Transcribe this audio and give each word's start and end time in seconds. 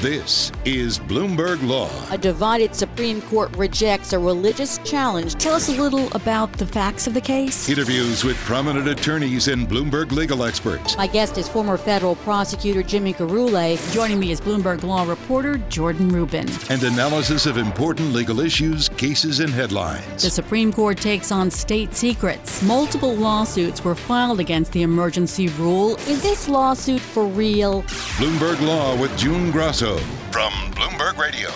This 0.00 0.52
is 0.64 0.96
Bloomberg 0.96 1.60
Law. 1.66 1.90
A 2.12 2.16
divided 2.16 2.72
Supreme 2.72 3.20
Court 3.22 3.56
rejects 3.56 4.12
a 4.12 4.18
religious 4.20 4.78
challenge. 4.84 5.34
Tell 5.34 5.54
us 5.54 5.68
a 5.68 5.72
little 5.72 6.06
about 6.12 6.52
the 6.52 6.66
facts 6.66 7.08
of 7.08 7.14
the 7.14 7.20
case. 7.20 7.68
Interviews 7.68 8.22
with 8.22 8.36
prominent 8.36 8.86
attorneys 8.86 9.48
and 9.48 9.68
Bloomberg 9.68 10.12
legal 10.12 10.44
experts. 10.44 10.96
My 10.96 11.08
guest 11.08 11.36
is 11.36 11.48
former 11.48 11.76
federal 11.76 12.14
prosecutor 12.14 12.80
Jimmy 12.84 13.12
Gurulé. 13.12 13.76
Joining 13.92 14.20
me 14.20 14.30
is 14.30 14.40
Bloomberg 14.40 14.84
Law 14.84 15.02
reporter 15.02 15.58
Jordan 15.68 16.10
Rubin. 16.10 16.48
And 16.70 16.80
analysis 16.84 17.46
of 17.46 17.56
important 17.56 18.12
legal 18.12 18.38
issues, 18.38 18.88
cases, 18.90 19.40
and 19.40 19.52
headlines. 19.52 20.22
The 20.22 20.30
Supreme 20.30 20.72
Court 20.72 20.98
takes 20.98 21.32
on 21.32 21.50
state 21.50 21.92
secrets. 21.96 22.62
Multiple 22.62 23.16
lawsuits 23.16 23.82
were 23.82 23.96
filed 23.96 24.38
against 24.38 24.70
the 24.70 24.82
emergency 24.82 25.48
rule. 25.48 25.96
Is 26.06 26.22
this 26.22 26.48
lawsuit 26.48 27.00
for 27.00 27.26
real? 27.26 27.82
Bloomberg 28.16 28.64
Law 28.64 28.96
with 28.96 29.18
June 29.18 29.50
Grosso 29.88 30.04
from 30.30 30.52
Bloomberg 30.72 31.16
Radio. 31.16 31.48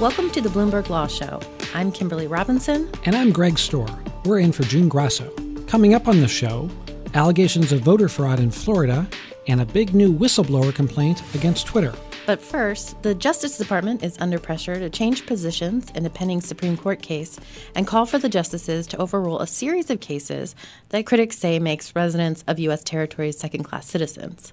Welcome 0.00 0.30
to 0.30 0.40
the 0.40 0.48
Bloomberg 0.48 0.88
Law 0.88 1.08
Show. 1.08 1.40
I'm 1.74 1.90
Kimberly 1.90 2.28
Robinson. 2.28 2.88
And 3.04 3.16
I'm 3.16 3.32
Greg 3.32 3.54
Stohr. 3.54 3.88
We're 4.24 4.38
in 4.38 4.52
for 4.52 4.62
June 4.64 4.88
Grosso. 4.88 5.30
Coming 5.66 5.94
up 5.94 6.06
on 6.06 6.20
the 6.20 6.28
show, 6.28 6.70
allegations 7.14 7.72
of 7.72 7.80
voter 7.80 8.08
fraud 8.08 8.38
in 8.38 8.52
Florida 8.52 9.08
and 9.48 9.60
a 9.60 9.66
big 9.66 9.94
new 9.94 10.16
whistleblower 10.16 10.72
complaint 10.72 11.22
against 11.34 11.66
Twitter. 11.66 11.94
But 12.28 12.42
first, 12.42 13.02
the 13.02 13.14
Justice 13.14 13.56
Department 13.56 14.04
is 14.04 14.18
under 14.20 14.38
pressure 14.38 14.74
to 14.74 14.90
change 14.90 15.24
positions 15.24 15.90
in 15.94 16.04
a 16.04 16.10
pending 16.10 16.42
Supreme 16.42 16.76
Court 16.76 17.00
case 17.00 17.40
and 17.74 17.86
call 17.86 18.04
for 18.04 18.18
the 18.18 18.28
justices 18.28 18.86
to 18.88 18.98
overrule 18.98 19.40
a 19.40 19.46
series 19.46 19.88
of 19.88 20.00
cases 20.00 20.54
that 20.90 21.06
critics 21.06 21.38
say 21.38 21.58
makes 21.58 21.96
residents 21.96 22.44
of 22.46 22.58
U.S. 22.58 22.84
territories 22.84 23.38
second 23.38 23.64
class 23.64 23.86
citizens. 23.86 24.52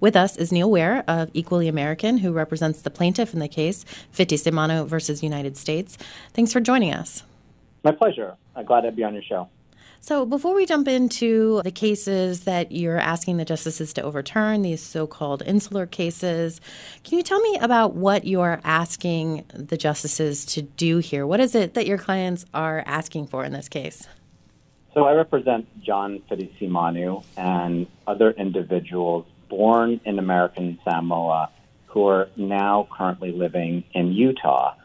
With 0.00 0.16
us 0.16 0.38
is 0.38 0.50
Neil 0.50 0.70
Weare 0.70 1.04
of 1.06 1.28
Equally 1.34 1.68
American, 1.68 2.16
who 2.16 2.32
represents 2.32 2.80
the 2.80 2.90
plaintiff 2.90 3.34
in 3.34 3.40
the 3.40 3.48
case, 3.48 3.84
Fitisemanu 4.16 4.86
versus 4.86 5.22
United 5.22 5.58
States. 5.58 5.98
Thanks 6.32 6.54
for 6.54 6.60
joining 6.60 6.94
us. 6.94 7.22
My 7.84 7.92
pleasure. 7.92 8.34
I'm 8.56 8.64
glad 8.64 8.80
to 8.80 8.92
be 8.92 9.04
on 9.04 9.12
your 9.12 9.22
show. 9.24 9.50
So, 10.02 10.24
before 10.24 10.54
we 10.54 10.64
jump 10.64 10.88
into 10.88 11.60
the 11.62 11.70
cases 11.70 12.44
that 12.44 12.72
you're 12.72 12.98
asking 12.98 13.36
the 13.36 13.44
justices 13.44 13.92
to 13.92 14.02
overturn, 14.02 14.62
these 14.62 14.80
so 14.82 15.06
called 15.06 15.42
insular 15.44 15.84
cases, 15.84 16.58
can 17.04 17.18
you 17.18 17.22
tell 17.22 17.38
me 17.40 17.58
about 17.60 17.94
what 17.94 18.26
you're 18.26 18.62
asking 18.64 19.44
the 19.52 19.76
justices 19.76 20.46
to 20.46 20.62
do 20.62 20.98
here? 20.98 21.26
What 21.26 21.38
is 21.38 21.54
it 21.54 21.74
that 21.74 21.86
your 21.86 21.98
clients 21.98 22.46
are 22.54 22.82
asking 22.86 23.26
for 23.26 23.44
in 23.44 23.52
this 23.52 23.68
case? 23.68 24.08
So, 24.94 25.04
I 25.04 25.12
represent 25.12 25.68
John 25.82 26.22
Fitisemanu 26.30 27.22
and 27.36 27.86
other 28.06 28.30
individuals 28.30 29.26
born 29.50 30.00
in 30.06 30.18
American 30.18 30.78
Samoa 30.82 31.50
who 31.88 32.06
are 32.06 32.30
now 32.36 32.88
currently 32.90 33.32
living 33.32 33.84
in 33.92 34.12
Utah. 34.12 34.76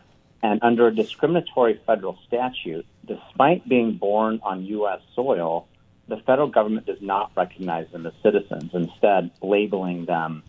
And 0.44 0.60
under 0.62 0.88
a 0.88 0.94
discriminatory 0.94 1.80
federal 1.88 2.20
statute, 2.28 2.86
despite 3.06 3.68
being 3.68 3.98
born 3.98 4.40
on 4.44 4.66
U.S. 4.66 5.00
soil, 5.16 5.68
the 6.08 6.18
federal 6.18 6.48
government 6.48 6.86
does 6.86 7.02
not 7.02 7.32
recognize 7.36 7.88
them 7.92 8.06
as 8.06 8.14
citizens, 8.22 8.72
instead, 8.74 9.32
labeling 9.42 10.06
them 10.06 10.44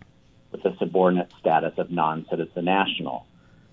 with 0.52 0.62
the 0.62 0.74
subordinate 0.78 1.32
status 1.40 1.72
of 1.78 1.90
non 1.90 2.26
citizen 2.30 2.64
national. 2.64 3.26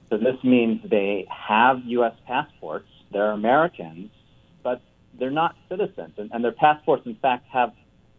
So 0.09 0.17
this 0.17 0.41
means 0.43 0.81
they 0.89 1.27
have 1.29 1.81
U.S. 1.85 2.13
passports, 2.27 2.87
they're 3.11 3.31
Americans, 3.31 4.11
but 4.63 4.81
they're 5.17 5.31
not 5.31 5.55
citizens. 5.69 6.13
And, 6.17 6.31
and 6.33 6.43
their 6.43 6.51
passports, 6.51 7.05
in 7.05 7.15
fact, 7.15 7.47
have 7.51 7.73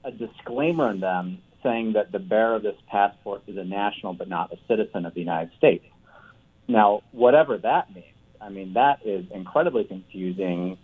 a 0.05 0.11
disclaimer 0.11 0.91
in 0.91 1.01
them 1.01 1.39
saying 1.63 1.95
that 1.95 2.13
the 2.13 2.19
bearer 2.19 2.57
of 2.57 2.63
this 2.63 2.77
passport 2.89 3.43
is 3.47 3.57
a 3.57 3.65
national 3.65 4.13
but 4.13 4.29
not 4.29 4.53
a 4.53 4.59
citizen 4.69 5.07
of 5.07 5.15
the 5.15 5.21
United 5.21 5.51
States. 5.57 5.85
Now, 6.69 7.03
whatever 7.13 7.59
that 7.59 7.95
means, 7.95 8.14
I 8.44 8.50
mean, 8.50 8.75
that 8.75 9.00
is 9.05 9.25
incredibly 9.32 9.84
confusing 9.84 10.77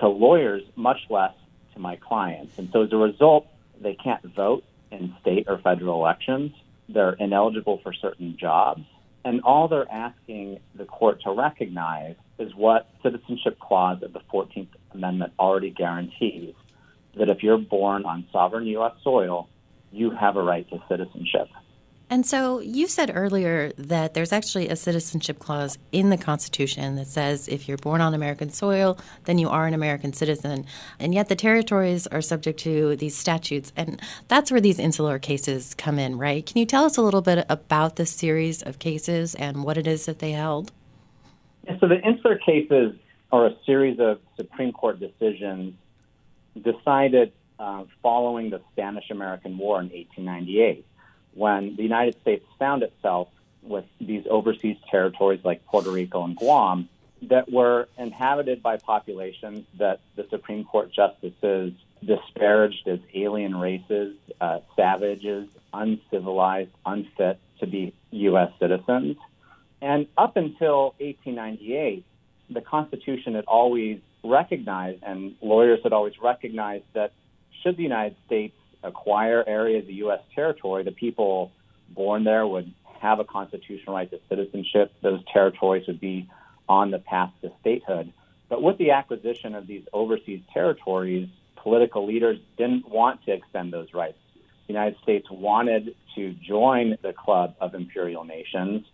to 0.00 0.08
lawyers, 0.08 0.62
much 0.74 0.98
less 1.08 1.32
to 1.74 1.78
my 1.78 1.96
clients. 1.96 2.58
And 2.58 2.70
so 2.72 2.82
as 2.82 2.92
a 2.92 2.96
result, 2.96 3.46
they 3.80 3.94
can't 3.94 4.22
vote 4.34 4.64
in 4.90 5.14
state 5.20 5.44
or 5.48 5.58
federal 5.58 6.00
elections. 6.00 6.52
They're 6.88 7.12
ineligible 7.12 7.78
for 7.82 7.92
certain 7.92 8.36
jobs. 8.36 8.82
And 9.24 9.42
all 9.42 9.68
they're 9.68 9.90
asking 9.90 10.58
the 10.74 10.84
court 10.84 11.22
to 11.22 11.30
recognize 11.30 12.16
is 12.38 12.54
what 12.54 12.90
Citizenship 13.02 13.58
Clause 13.60 14.02
of 14.02 14.12
the 14.12 14.20
14th 14.32 14.68
Amendment 14.92 15.32
already 15.38 15.70
guarantees 15.70 16.54
that 17.16 17.30
if 17.30 17.42
you're 17.42 17.58
born 17.58 18.04
on 18.04 18.26
sovereign 18.32 18.66
U.S. 18.66 18.92
soil, 19.02 19.48
you 19.92 20.10
have 20.10 20.36
a 20.36 20.42
right 20.42 20.68
to 20.70 20.82
citizenship. 20.88 21.48
And 22.14 22.24
so 22.24 22.60
you 22.60 22.86
said 22.86 23.10
earlier 23.12 23.72
that 23.76 24.14
there's 24.14 24.32
actually 24.32 24.68
a 24.68 24.76
citizenship 24.76 25.40
clause 25.40 25.78
in 25.90 26.10
the 26.10 26.16
Constitution 26.16 26.94
that 26.94 27.08
says 27.08 27.48
if 27.48 27.66
you're 27.66 27.76
born 27.76 28.00
on 28.00 28.14
American 28.14 28.50
soil, 28.50 28.96
then 29.24 29.36
you 29.36 29.48
are 29.48 29.66
an 29.66 29.74
American 29.74 30.12
citizen. 30.12 30.64
And 31.00 31.12
yet 31.12 31.28
the 31.28 31.34
territories 31.34 32.06
are 32.06 32.22
subject 32.22 32.60
to 32.60 32.94
these 32.94 33.16
statutes. 33.16 33.72
And 33.76 34.00
that's 34.28 34.52
where 34.52 34.60
these 34.60 34.78
insular 34.78 35.18
cases 35.18 35.74
come 35.74 35.98
in, 35.98 36.16
right? 36.16 36.46
Can 36.46 36.58
you 36.58 36.66
tell 36.66 36.84
us 36.84 36.96
a 36.96 37.02
little 37.02 37.20
bit 37.20 37.44
about 37.48 37.96
this 37.96 38.12
series 38.12 38.62
of 38.62 38.78
cases 38.78 39.34
and 39.34 39.64
what 39.64 39.76
it 39.76 39.88
is 39.88 40.06
that 40.06 40.20
they 40.20 40.30
held? 40.30 40.70
Yeah, 41.64 41.80
so 41.80 41.88
the 41.88 42.00
insular 42.00 42.38
cases 42.38 42.94
are 43.32 43.46
a 43.46 43.56
series 43.66 43.98
of 43.98 44.20
Supreme 44.36 44.70
Court 44.70 45.00
decisions 45.00 45.74
decided 46.62 47.32
uh, 47.58 47.86
following 48.04 48.50
the 48.50 48.60
Spanish 48.70 49.10
American 49.10 49.58
War 49.58 49.80
in 49.80 49.86
1898, 49.86 50.86
when 51.34 51.76
the 51.76 51.82
United 51.82 52.20
States 52.20 52.44
found 52.58 52.82
itself 52.82 53.28
with 53.62 53.84
these 54.00 54.24
overseas 54.30 54.76
territories 54.90 55.40
like 55.44 55.64
Puerto 55.66 55.90
Rico 55.90 56.24
and 56.24 56.36
Guam 56.36 56.88
that 57.22 57.50
were 57.50 57.88
inhabited 57.98 58.62
by 58.62 58.76
populations 58.76 59.66
that 59.78 60.00
the 60.16 60.26
Supreme 60.30 60.64
Court 60.64 60.92
justices 60.92 61.72
disparaged 62.04 62.86
as 62.86 62.98
alien 63.14 63.56
races, 63.56 64.16
uh, 64.40 64.60
savages, 64.76 65.48
uncivilized, 65.72 66.70
unfit 66.84 67.38
to 67.60 67.66
be 67.66 67.94
U.S. 68.10 68.52
citizens. 68.60 69.16
And 69.80 70.06
up 70.16 70.36
until 70.36 70.94
1898, 70.98 72.04
the 72.50 72.60
Constitution 72.60 73.34
had 73.34 73.44
always 73.46 74.00
recognized, 74.22 75.02
and 75.02 75.34
lawyers 75.40 75.80
had 75.82 75.92
always 75.92 76.14
recognized, 76.22 76.84
that 76.92 77.12
should 77.62 77.76
the 77.76 77.82
United 77.82 78.16
States 78.26 78.54
acquire 78.84 79.42
areas 79.46 79.84
of 79.84 79.90
U.S. 79.90 80.20
territory, 80.34 80.84
the 80.84 80.92
people 80.92 81.50
born 81.90 82.24
there 82.24 82.46
would 82.46 82.72
have 83.00 83.18
a 83.18 83.24
constitutional 83.24 83.96
right 83.96 84.10
to 84.10 84.20
citizenship. 84.28 84.92
Those 85.02 85.20
territories 85.32 85.86
would 85.86 86.00
be 86.00 86.28
on 86.68 86.90
the 86.90 86.98
path 86.98 87.32
to 87.42 87.50
statehood. 87.60 88.12
But 88.48 88.62
with 88.62 88.78
the 88.78 88.92
acquisition 88.92 89.54
of 89.54 89.66
these 89.66 89.82
overseas 89.92 90.40
territories 90.52 91.28
political 91.64 92.06
leaders 92.06 92.38
didn't 92.58 92.88
want 92.88 93.24
to 93.24 93.32
extend 93.32 93.72
those 93.72 93.92
rights. 93.94 94.18
The 94.66 94.74
United 94.74 94.96
States 95.02 95.26
wanted 95.30 95.96
to 96.14 96.34
join 96.34 96.96
the 97.02 97.12
club 97.12 97.56
of 97.58 97.74
imperial 97.74 98.24
nations, 98.24 98.84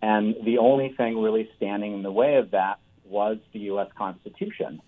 and 0.00 0.36
the 0.44 0.58
only 0.58 0.94
thing 0.96 1.20
really 1.20 1.50
standing 1.56 1.92
in 1.94 2.02
the 2.02 2.12
way 2.12 2.36
of 2.36 2.52
that 2.52 2.78
was 3.04 3.38
the 3.52 3.58
U.S. 3.60 3.88
Constitution. 3.98 4.80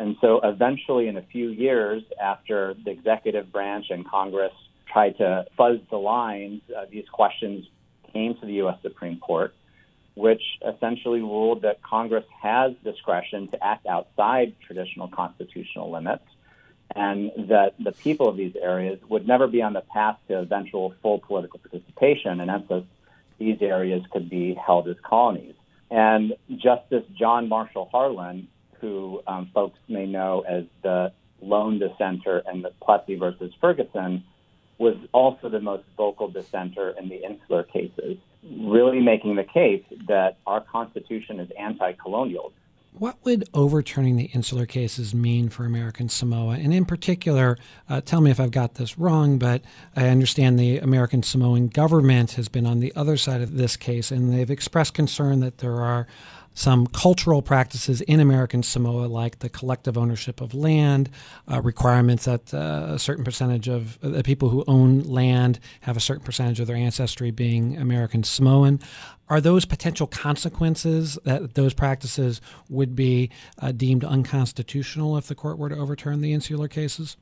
And 0.00 0.16
so 0.22 0.40
eventually, 0.42 1.08
in 1.08 1.18
a 1.18 1.22
few 1.22 1.50
years 1.50 2.02
after 2.18 2.74
the 2.86 2.90
executive 2.90 3.52
branch 3.52 3.90
and 3.90 4.08
Congress 4.08 4.54
tried 4.90 5.18
to 5.18 5.44
fuzz 5.58 5.78
the 5.90 5.98
lines, 5.98 6.62
uh, 6.74 6.86
these 6.90 7.04
questions 7.12 7.66
came 8.10 8.34
to 8.36 8.46
the 8.46 8.54
U.S. 8.54 8.78
Supreme 8.80 9.18
Court, 9.18 9.54
which 10.14 10.40
essentially 10.66 11.20
ruled 11.20 11.60
that 11.62 11.82
Congress 11.82 12.24
has 12.42 12.72
discretion 12.82 13.48
to 13.48 13.62
act 13.62 13.84
outside 13.84 14.54
traditional 14.66 15.06
constitutional 15.06 15.90
limits 15.90 16.24
and 16.96 17.30
that 17.50 17.74
the 17.78 17.92
people 17.92 18.26
of 18.26 18.38
these 18.38 18.56
areas 18.56 18.98
would 19.10 19.28
never 19.28 19.46
be 19.46 19.60
on 19.60 19.74
the 19.74 19.82
path 19.82 20.16
to 20.28 20.38
eventual 20.38 20.94
full 21.02 21.18
political 21.18 21.60
participation. 21.60 22.40
And 22.40 22.50
essence, 22.50 22.86
these 23.36 23.60
areas 23.60 24.02
could 24.10 24.30
be 24.30 24.54
held 24.54 24.88
as 24.88 24.96
colonies. 25.02 25.54
And 25.90 26.32
Justice 26.56 27.04
John 27.18 27.50
Marshall 27.50 27.90
Harlan, 27.92 28.48
who 28.80 29.22
um, 29.26 29.50
folks 29.52 29.78
may 29.88 30.06
know 30.06 30.44
as 30.48 30.64
the 30.82 31.12
lone 31.40 31.78
dissenter 31.78 32.42
in 32.52 32.62
the 32.62 32.70
Plessy 32.82 33.14
versus 33.16 33.52
Ferguson, 33.60 34.24
was 34.78 34.96
also 35.12 35.50
the 35.50 35.60
most 35.60 35.84
vocal 35.96 36.28
dissenter 36.28 36.90
in 36.98 37.08
the 37.08 37.22
insular 37.22 37.62
cases, 37.62 38.16
really 38.42 39.00
making 39.00 39.36
the 39.36 39.44
case 39.44 39.84
that 40.08 40.38
our 40.46 40.62
Constitution 40.62 41.38
is 41.38 41.50
anti 41.58 41.92
colonial. 41.92 42.52
What 42.92 43.18
would 43.24 43.48
overturning 43.54 44.16
the 44.16 44.24
insular 44.24 44.66
cases 44.66 45.14
mean 45.14 45.48
for 45.48 45.64
American 45.64 46.08
Samoa? 46.08 46.54
And 46.54 46.74
in 46.74 46.84
particular, 46.84 47.56
uh, 47.88 48.00
tell 48.00 48.20
me 48.20 48.32
if 48.32 48.40
I've 48.40 48.50
got 48.50 48.74
this 48.74 48.98
wrong, 48.98 49.38
but 49.38 49.62
I 49.94 50.08
understand 50.08 50.58
the 50.58 50.78
American 50.78 51.22
Samoan 51.22 51.68
government 51.68 52.32
has 52.32 52.48
been 52.48 52.66
on 52.66 52.80
the 52.80 52.92
other 52.96 53.16
side 53.16 53.42
of 53.42 53.56
this 53.56 53.76
case, 53.76 54.10
and 54.10 54.32
they've 54.32 54.50
expressed 54.50 54.94
concern 54.94 55.38
that 55.40 55.58
there 55.58 55.80
are 55.80 56.08
some 56.54 56.86
cultural 56.86 57.42
practices 57.42 58.00
in 58.02 58.20
American 58.20 58.62
Samoa, 58.62 59.06
like 59.06 59.38
the 59.38 59.48
collective 59.48 59.96
ownership 59.96 60.40
of 60.40 60.54
land, 60.54 61.08
uh, 61.50 61.60
requirements 61.62 62.24
that 62.24 62.52
uh, 62.52 62.86
a 62.90 62.98
certain 62.98 63.24
percentage 63.24 63.68
of 63.68 63.98
uh, 64.02 64.08
the 64.08 64.22
people 64.22 64.48
who 64.48 64.64
own 64.66 65.00
land 65.00 65.60
have 65.82 65.96
a 65.96 66.00
certain 66.00 66.24
percentage 66.24 66.60
of 66.60 66.66
their 66.66 66.76
ancestry 66.76 67.30
being 67.30 67.76
American 67.76 68.22
Samoan. 68.22 68.80
Are 69.28 69.40
those 69.40 69.64
potential 69.64 70.08
consequences 70.08 71.18
that 71.24 71.54
those 71.54 71.72
practices 71.72 72.40
would 72.68 72.96
be 72.96 73.30
uh, 73.58 73.70
deemed 73.72 74.04
unconstitutional 74.04 75.16
if 75.16 75.28
the 75.28 75.36
court 75.36 75.56
were 75.56 75.68
to 75.68 75.76
overturn 75.76 76.20
the 76.20 76.32
insular 76.32 76.66
cases? 76.66 77.16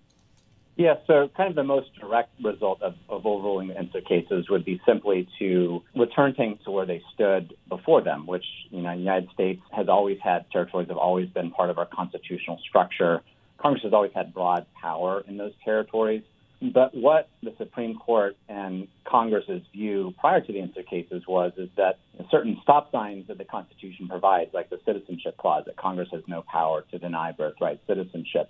Yeah, 0.78 0.94
so 1.08 1.28
kind 1.36 1.50
of 1.50 1.56
the 1.56 1.64
most 1.64 1.88
direct 1.98 2.30
result 2.40 2.82
of, 2.82 2.94
of 3.08 3.26
overruling 3.26 3.66
the 3.66 3.76
insular 3.76 4.00
cases 4.00 4.48
would 4.48 4.64
be 4.64 4.80
simply 4.86 5.28
to 5.40 5.82
return 5.96 6.34
things 6.34 6.60
to 6.66 6.70
where 6.70 6.86
they 6.86 7.02
stood 7.12 7.52
before 7.68 8.00
them, 8.00 8.28
which, 8.28 8.44
you 8.70 8.82
know, 8.82 8.92
the 8.92 8.98
United 9.00 9.28
States 9.34 9.60
has 9.72 9.88
always 9.88 10.18
had, 10.22 10.48
territories 10.52 10.86
have 10.86 10.96
always 10.96 11.28
been 11.30 11.50
part 11.50 11.70
of 11.70 11.78
our 11.78 11.86
constitutional 11.86 12.60
structure. 12.68 13.22
Congress 13.58 13.82
has 13.82 13.92
always 13.92 14.12
had 14.14 14.32
broad 14.32 14.66
power 14.80 15.24
in 15.26 15.36
those 15.36 15.52
territories. 15.64 16.22
But 16.62 16.94
what 16.94 17.28
the 17.42 17.54
Supreme 17.58 17.98
Court 17.98 18.36
and 18.48 18.86
Congress's 19.04 19.62
view 19.72 20.14
prior 20.20 20.40
to 20.40 20.52
the 20.52 20.60
insular 20.60 20.84
cases 20.84 21.24
was 21.26 21.52
is 21.56 21.70
that 21.76 21.98
certain 22.30 22.56
stop 22.62 22.92
signs 22.92 23.26
that 23.26 23.38
the 23.38 23.44
Constitution 23.44 24.06
provides, 24.06 24.54
like 24.54 24.70
the 24.70 24.78
Citizenship 24.86 25.38
Clause, 25.38 25.64
that 25.66 25.76
Congress 25.76 26.08
has 26.12 26.22
no 26.28 26.42
power 26.42 26.84
to 26.92 26.98
deny 27.00 27.32
birthright 27.32 27.80
citizenship, 27.88 28.48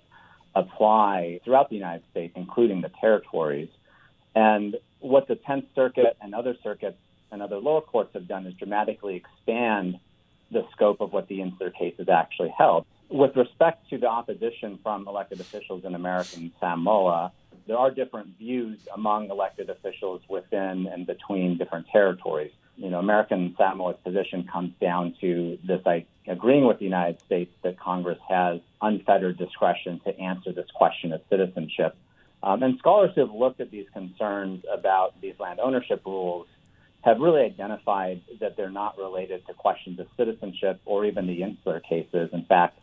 apply 0.55 1.39
throughout 1.43 1.69
the 1.69 1.75
United 1.75 2.03
States, 2.11 2.33
including 2.35 2.81
the 2.81 2.91
territories. 3.01 3.69
And 4.35 4.75
what 4.99 5.27
the 5.27 5.35
Tenth 5.35 5.65
Circuit 5.75 6.17
and 6.21 6.33
other 6.33 6.55
circuits 6.63 6.97
and 7.31 7.41
other 7.41 7.57
lower 7.57 7.81
courts 7.81 8.13
have 8.13 8.27
done 8.27 8.45
is 8.45 8.53
dramatically 8.55 9.15
expand 9.15 9.99
the 10.51 10.65
scope 10.71 10.99
of 11.01 11.13
what 11.13 11.27
the 11.27 11.41
insular 11.41 11.69
cases 11.69 12.09
actually 12.09 12.53
held. 12.57 12.85
With 13.09 13.35
respect 13.35 13.89
to 13.89 13.97
the 13.97 14.07
opposition 14.07 14.79
from 14.81 15.07
elected 15.07 15.39
officials 15.39 15.83
in 15.85 15.95
American 15.95 16.51
Samoa, 16.59 17.31
there 17.67 17.77
are 17.77 17.91
different 17.91 18.37
views 18.37 18.79
among 18.93 19.29
elected 19.29 19.69
officials 19.69 20.21
within 20.27 20.87
and 20.87 21.05
between 21.05 21.57
different 21.57 21.87
territories 21.87 22.51
you 22.79 22.89
know, 22.89 22.99
American 22.99 23.55
Samoa's 23.57 23.97
position 24.03 24.47
comes 24.51 24.71
down 24.79 25.13
to 25.19 25.59
this 25.65 25.81
like, 25.85 26.07
agreeing 26.27 26.65
with 26.65 26.79
the 26.79 26.85
United 26.85 27.19
States 27.25 27.51
that 27.61 27.77
Congress 27.77 28.17
has 28.27 28.61
unfettered 28.81 29.37
discretion 29.37 29.99
to 30.05 30.17
answer 30.17 30.53
this 30.53 30.67
question 30.73 31.11
of 31.11 31.21
citizenship. 31.29 31.95
Um, 32.41 32.63
and 32.63 32.79
scholars 32.79 33.11
who 33.15 33.21
have 33.21 33.35
looked 33.35 33.59
at 33.59 33.69
these 33.69 33.87
concerns 33.91 34.63
about 34.71 35.19
these 35.19 35.33
land 35.39 35.59
ownership 35.59 36.01
rules 36.05 36.47
have 37.01 37.19
really 37.19 37.41
identified 37.41 38.21
that 38.39 38.55
they're 38.55 38.69
not 38.69 38.97
related 38.97 39.45
to 39.47 39.53
questions 39.53 39.99
of 39.99 40.07
citizenship 40.15 40.79
or 40.85 41.05
even 41.05 41.27
the 41.27 41.43
insular 41.43 41.81
cases. 41.81 42.29
In 42.31 42.45
fact, 42.45 42.79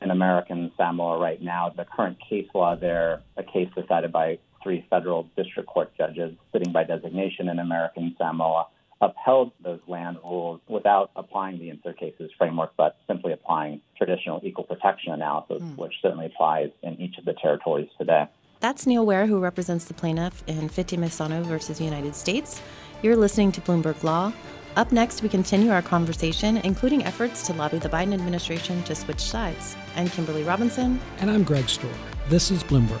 in 0.00 0.12
American 0.12 0.70
Samoa 0.76 1.18
right 1.18 1.42
now, 1.42 1.70
the 1.70 1.84
current 1.84 2.18
case 2.20 2.48
law 2.54 2.76
there, 2.76 3.20
a 3.36 3.42
case 3.42 3.68
decided 3.76 4.12
by 4.12 4.38
three 4.62 4.86
federal 4.90 5.28
district 5.36 5.68
court 5.68 5.92
judges 5.96 6.36
sitting 6.52 6.72
by 6.72 6.84
designation 6.84 7.48
in 7.48 7.58
American 7.58 8.14
Samoa, 8.16 8.66
upheld 9.00 9.52
those 9.62 9.80
land 9.86 10.18
rules 10.22 10.60
without 10.68 11.10
applying 11.16 11.58
the 11.58 11.70
insular 11.70 11.94
cases 11.94 12.30
framework, 12.36 12.72
but 12.76 12.96
simply 13.06 13.32
applying 13.32 13.80
traditional 13.96 14.40
equal 14.42 14.64
protection 14.64 15.12
analysis, 15.12 15.62
mm. 15.62 15.76
which 15.76 15.94
certainly 16.02 16.26
applies 16.26 16.70
in 16.82 17.00
each 17.00 17.16
of 17.18 17.24
the 17.24 17.34
territories 17.34 17.88
today. 17.98 18.26
That's 18.60 18.86
Neil 18.86 19.06
Weare, 19.06 19.26
who 19.26 19.38
represents 19.38 19.86
the 19.86 19.94
plaintiff 19.94 20.44
in 20.46 20.68
Fitisemanu 20.68 21.44
versus 21.46 21.80
United 21.80 22.14
States. 22.14 22.60
You're 23.02 23.16
listening 23.16 23.52
to 23.52 23.60
Bloomberg 23.62 24.02
Law. 24.02 24.32
Up 24.76 24.92
next, 24.92 25.22
we 25.22 25.28
continue 25.28 25.70
our 25.70 25.82
conversation, 25.82 26.58
including 26.58 27.04
efforts 27.04 27.46
to 27.46 27.54
lobby 27.54 27.78
the 27.78 27.88
Biden 27.88 28.12
administration 28.12 28.82
to 28.84 28.94
switch 28.94 29.20
sides. 29.20 29.76
I'm 29.96 30.08
Kimberly 30.08 30.42
Robinson. 30.42 31.00
And 31.18 31.30
I'm 31.30 31.42
Greg 31.42 31.64
Stohr. 31.64 31.92
This 32.28 32.50
is 32.50 32.62
Bloomberg. 32.62 33.00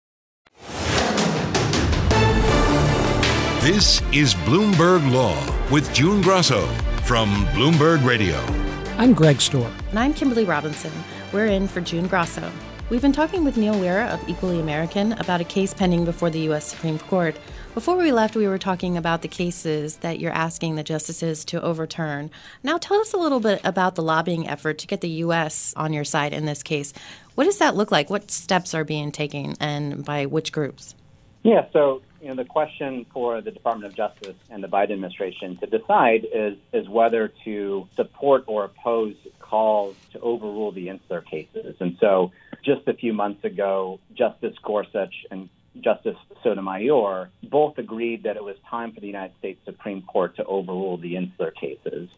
This 3.61 4.01
is 4.11 4.33
Bloomberg 4.33 5.11
Law 5.11 5.37
with 5.69 5.93
June 5.93 6.23
Grosso 6.23 6.65
from 7.03 7.45
Bloomberg 7.53 8.03
Radio. 8.03 8.39
I'm 8.97 9.13
Greg 9.13 9.37
Stohr. 9.37 9.71
And 9.91 9.99
I'm 9.99 10.15
Kimberly 10.15 10.45
Robinson. 10.45 10.91
We're 11.31 11.45
in 11.45 11.67
for 11.67 11.79
June 11.79 12.07
Grosso. 12.07 12.51
We've 12.89 13.03
been 13.03 13.11
talking 13.11 13.43
with 13.43 13.57
Neil 13.57 13.79
Weare 13.79 14.07
of 14.07 14.27
Equally 14.27 14.59
American 14.59 15.11
about 15.13 15.41
a 15.41 15.43
case 15.43 15.75
pending 15.75 16.05
before 16.05 16.31
the 16.31 16.39
U.S. 16.39 16.65
Supreme 16.65 16.97
Court. 16.97 17.37
Before 17.75 17.95
we 17.97 18.11
left, 18.11 18.35
we 18.35 18.47
were 18.47 18.57
talking 18.57 18.97
about 18.97 19.21
the 19.21 19.27
cases 19.27 19.97
that 19.97 20.19
you're 20.19 20.31
asking 20.31 20.73
the 20.73 20.81
justices 20.81 21.45
to 21.45 21.61
overturn. 21.61 22.31
Now, 22.63 22.79
tell 22.79 22.99
us 22.99 23.13
a 23.13 23.17
little 23.17 23.39
bit 23.39 23.61
about 23.63 23.93
the 23.93 24.01
lobbying 24.01 24.47
effort 24.47 24.79
to 24.79 24.87
get 24.87 25.01
the 25.01 25.09
U.S. 25.09 25.71
on 25.77 25.93
your 25.93 26.03
side 26.03 26.33
in 26.33 26.45
this 26.45 26.63
case. 26.63 26.93
What 27.35 27.43
does 27.43 27.59
that 27.59 27.75
look 27.75 27.91
like? 27.91 28.09
What 28.09 28.31
steps 28.31 28.73
are 28.73 28.83
being 28.83 29.11
taken 29.11 29.53
and 29.59 30.03
by 30.03 30.25
which 30.25 30.51
groups? 30.51 30.95
Yeah, 31.43 31.67
so 31.73 32.01
you 32.21 32.27
know 32.27 32.35
the 32.35 32.45
question 32.45 33.05
for 33.13 33.41
the 33.41 33.51
Department 33.51 33.89
of 33.89 33.95
Justice 33.95 34.35
and 34.49 34.63
the 34.63 34.67
Biden 34.67 34.93
administration 34.93 35.57
to 35.57 35.65
decide 35.65 36.25
is 36.33 36.57
is 36.71 36.87
whether 36.87 37.33
to 37.45 37.89
support 37.95 38.43
or 38.47 38.65
oppose 38.65 39.15
calls 39.39 39.97
to 40.13 40.19
overrule 40.19 40.71
the 40.71 40.89
insular 40.89 41.21
cases. 41.21 41.75
And 41.79 41.97
so, 41.99 42.31
just 42.63 42.87
a 42.87 42.93
few 42.93 43.13
months 43.13 43.43
ago, 43.43 43.99
Justice 44.13 44.55
Gorsuch 44.63 45.13
and 45.31 45.49
Justice 45.79 46.17
Sotomayor 46.43 47.29
both 47.43 47.77
agreed 47.77 48.23
that 48.23 48.35
it 48.35 48.43
was 48.43 48.55
time 48.69 48.91
for 48.91 48.99
the 48.99 49.07
United 49.07 49.37
States 49.39 49.59
Supreme 49.65 50.01
Court 50.01 50.35
to 50.35 50.43
overrule 50.45 50.97
the 50.97 51.15
insular 51.15 51.51
cases. 51.51 52.09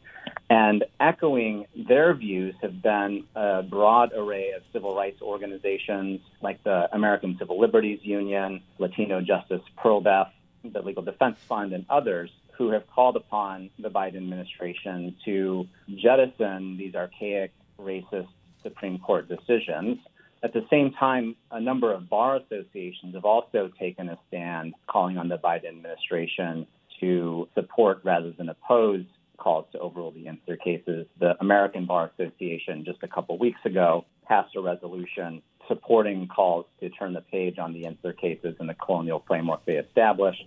And 0.49 0.83
echoing 0.99 1.65
their 1.75 2.13
views 2.13 2.55
have 2.61 2.81
been 2.81 3.25
a 3.35 3.63
broad 3.63 4.11
array 4.13 4.51
of 4.51 4.63
civil 4.71 4.95
rights 4.95 5.21
organizations 5.21 6.21
like 6.41 6.63
the 6.63 6.89
American 6.93 7.37
Civil 7.37 7.59
Liberties 7.59 7.99
Union, 8.03 8.61
Latino 8.79 9.21
Justice 9.21 9.61
ProDef, 9.77 10.29
the 10.63 10.81
Legal 10.81 11.03
Defense 11.03 11.37
Fund, 11.47 11.73
and 11.73 11.85
others 11.89 12.31
who 12.57 12.71
have 12.71 12.87
called 12.87 13.15
upon 13.15 13.69
the 13.79 13.89
Biden 13.89 14.17
administration 14.17 15.15
to 15.25 15.67
jettison 15.95 16.77
these 16.77 16.95
archaic, 16.95 17.51
racist 17.79 18.27
Supreme 18.61 18.99
Court 18.99 19.27
decisions 19.27 19.99
at 20.43 20.51
the 20.51 20.65
same 20.69 20.91
time, 20.91 21.35
a 21.51 21.59
number 21.59 21.93
of 21.93 22.09
bar 22.09 22.35
associations 22.35 23.15
have 23.15 23.23
also 23.23 23.71
taken 23.79 24.09
a 24.09 24.17
stand 24.27 24.73
calling 24.87 25.17
on 25.17 25.29
the 25.29 25.37
Biden 25.37 25.69
administration 25.69 26.67
to 26.99 27.47
support 27.55 28.01
rather 28.03 28.31
than 28.31 28.49
oppose 28.49 29.05
calls 29.37 29.65
to 29.71 29.79
overrule 29.79 30.11
the 30.11 30.27
insular 30.27 30.57
cases. 30.57 31.07
The 31.19 31.35
American 31.39 31.85
Bar 31.85 32.11
Association 32.17 32.83
just 32.85 32.99
a 33.03 33.07
couple 33.07 33.37
weeks 33.37 33.59
ago 33.65 34.05
passed 34.27 34.55
a 34.55 34.61
resolution 34.61 35.41
supporting 35.67 36.27
calls 36.27 36.65
to 36.81 36.89
turn 36.89 37.13
the 37.13 37.21
page 37.21 37.57
on 37.57 37.73
the 37.73 37.85
insular 37.85 38.13
cases 38.13 38.55
and 38.59 38.67
the 38.67 38.73
colonial 38.73 39.23
framework 39.25 39.65
they 39.65 39.77
established. 39.77 40.45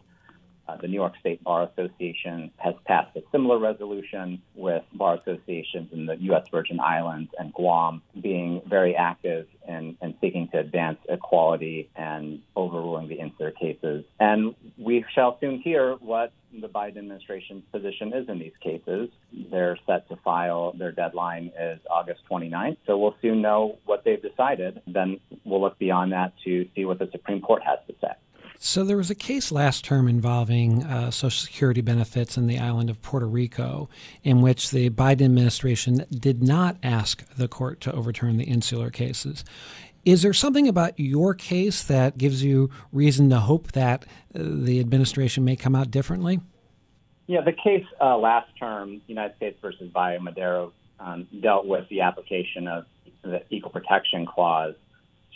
Uh, 0.68 0.76
the 0.76 0.88
New 0.88 0.94
York 0.94 1.14
State 1.20 1.42
Bar 1.44 1.68
Association 1.72 2.50
has 2.58 2.74
passed 2.86 3.16
a 3.16 3.22
similar 3.30 3.58
resolution 3.58 4.42
with 4.54 4.82
bar 4.92 5.14
associations 5.14 5.92
in 5.92 6.06
the 6.06 6.16
U.S. 6.22 6.46
Virgin 6.50 6.80
Islands 6.80 7.30
and 7.38 7.52
Guam 7.52 8.02
being 8.20 8.62
very 8.66 8.96
active 8.96 9.46
in, 9.68 9.96
in 10.02 10.14
seeking 10.20 10.48
to 10.48 10.58
advance 10.58 10.98
equality 11.08 11.88
and 11.96 12.40
overruling 12.54 13.08
the 13.08 13.16
insular 13.16 13.50
cases. 13.50 14.04
And 14.18 14.54
we 14.78 15.04
shall 15.14 15.38
soon 15.40 15.60
hear 15.60 15.94
what 15.94 16.32
the 16.60 16.68
Biden 16.68 16.98
administration's 16.98 17.64
position 17.70 18.12
is 18.12 18.28
in 18.28 18.38
these 18.38 18.52
cases. 18.60 19.10
They're 19.50 19.78
set 19.86 20.08
to 20.08 20.16
file, 20.16 20.72
their 20.72 20.92
deadline 20.92 21.52
is 21.58 21.80
August 21.90 22.20
29th. 22.30 22.78
So 22.86 22.96
we'll 22.98 23.16
soon 23.20 23.42
know 23.42 23.78
what 23.84 24.04
they've 24.04 24.20
decided. 24.20 24.80
Then 24.86 25.20
we'll 25.44 25.60
look 25.60 25.78
beyond 25.78 26.12
that 26.12 26.32
to 26.44 26.66
see 26.74 26.84
what 26.84 26.98
the 26.98 27.08
Supreme 27.12 27.40
Court 27.40 27.62
has 27.62 27.78
to 27.88 27.94
say. 28.00 28.12
So 28.58 28.84
there 28.84 28.96
was 28.96 29.10
a 29.10 29.14
case 29.14 29.52
last 29.52 29.84
term 29.84 30.08
involving 30.08 30.82
uh, 30.84 31.10
Social 31.10 31.44
Security 31.44 31.82
benefits 31.82 32.36
in 32.36 32.46
the 32.46 32.58
island 32.58 32.88
of 32.88 33.02
Puerto 33.02 33.26
Rico, 33.26 33.88
in 34.22 34.40
which 34.40 34.70
the 34.70 34.90
Biden 34.90 35.26
administration 35.26 36.04
did 36.10 36.42
not 36.42 36.76
ask 36.82 37.24
the 37.36 37.48
court 37.48 37.80
to 37.82 37.92
overturn 37.92 38.38
the 38.38 38.44
insular 38.44 38.90
cases. 38.90 39.44
Is 40.04 40.22
there 40.22 40.32
something 40.32 40.68
about 40.68 40.98
your 40.98 41.34
case 41.34 41.82
that 41.82 42.16
gives 42.16 42.42
you 42.42 42.70
reason 42.92 43.28
to 43.30 43.40
hope 43.40 43.72
that 43.72 44.04
uh, 44.34 44.40
the 44.42 44.80
administration 44.80 45.44
may 45.44 45.56
come 45.56 45.74
out 45.74 45.90
differently? 45.90 46.40
Yeah, 47.26 47.40
the 47.40 47.52
case 47.52 47.84
uh, 48.00 48.16
last 48.16 48.48
term, 48.58 49.02
United 49.08 49.36
States 49.36 49.58
versus 49.60 49.90
Vaello 49.92 50.20
Madero, 50.20 50.72
um, 51.00 51.26
dealt 51.42 51.66
with 51.66 51.88
the 51.88 52.02
application 52.02 52.68
of 52.68 52.86
the 53.22 53.42
Equal 53.50 53.72
Protection 53.72 54.24
Clause 54.24 54.76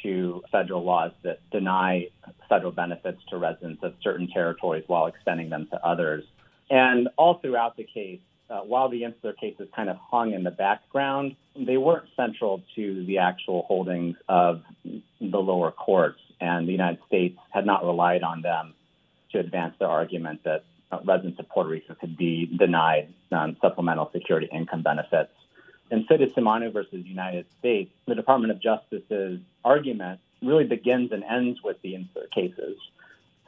to 0.02 0.42
federal 0.50 0.84
laws 0.84 1.12
that 1.22 1.38
deny 1.50 2.06
federal 2.48 2.72
benefits 2.72 3.20
to 3.30 3.38
residents 3.38 3.82
of 3.82 3.94
certain 4.02 4.28
territories 4.28 4.84
while 4.86 5.06
extending 5.06 5.50
them 5.50 5.68
to 5.70 5.86
others. 5.86 6.24
And 6.70 7.08
all 7.16 7.34
throughout 7.34 7.76
the 7.76 7.84
case, 7.84 8.20
uh, 8.48 8.60
while 8.60 8.88
the 8.88 9.04
insular 9.04 9.32
cases 9.32 9.68
kind 9.74 9.88
of 9.88 9.96
hung 9.96 10.32
in 10.32 10.42
the 10.42 10.50
background, 10.50 11.36
they 11.56 11.76
weren't 11.76 12.08
central 12.16 12.62
to 12.74 13.04
the 13.06 13.18
actual 13.18 13.62
holdings 13.62 14.16
of 14.28 14.62
the 14.84 15.38
lower 15.38 15.70
courts, 15.70 16.20
and 16.40 16.66
the 16.66 16.72
United 16.72 16.98
States 17.06 17.38
had 17.50 17.64
not 17.64 17.84
relied 17.84 18.22
on 18.22 18.42
them 18.42 18.74
to 19.32 19.38
advance 19.38 19.74
their 19.78 19.88
argument 19.88 20.40
that 20.44 20.64
uh, 20.90 20.98
residents 21.04 21.38
of 21.38 21.48
Puerto 21.48 21.70
Rico 21.70 21.94
could 21.94 22.16
be 22.16 22.46
denied 22.58 23.12
um, 23.30 23.56
supplemental 23.60 24.10
security 24.12 24.48
income 24.52 24.82
benefits 24.82 25.30
in 25.90 26.04
Fitisemanu 26.04 26.72
versus 26.72 27.04
United 27.04 27.46
States, 27.58 27.90
the 28.06 28.14
Department 28.14 28.52
of 28.52 28.60
Justice's 28.60 29.40
argument 29.64 30.20
really 30.42 30.64
begins 30.64 31.12
and 31.12 31.24
ends 31.24 31.62
with 31.62 31.80
the 31.82 31.94
insular 31.94 32.26
cases. 32.28 32.76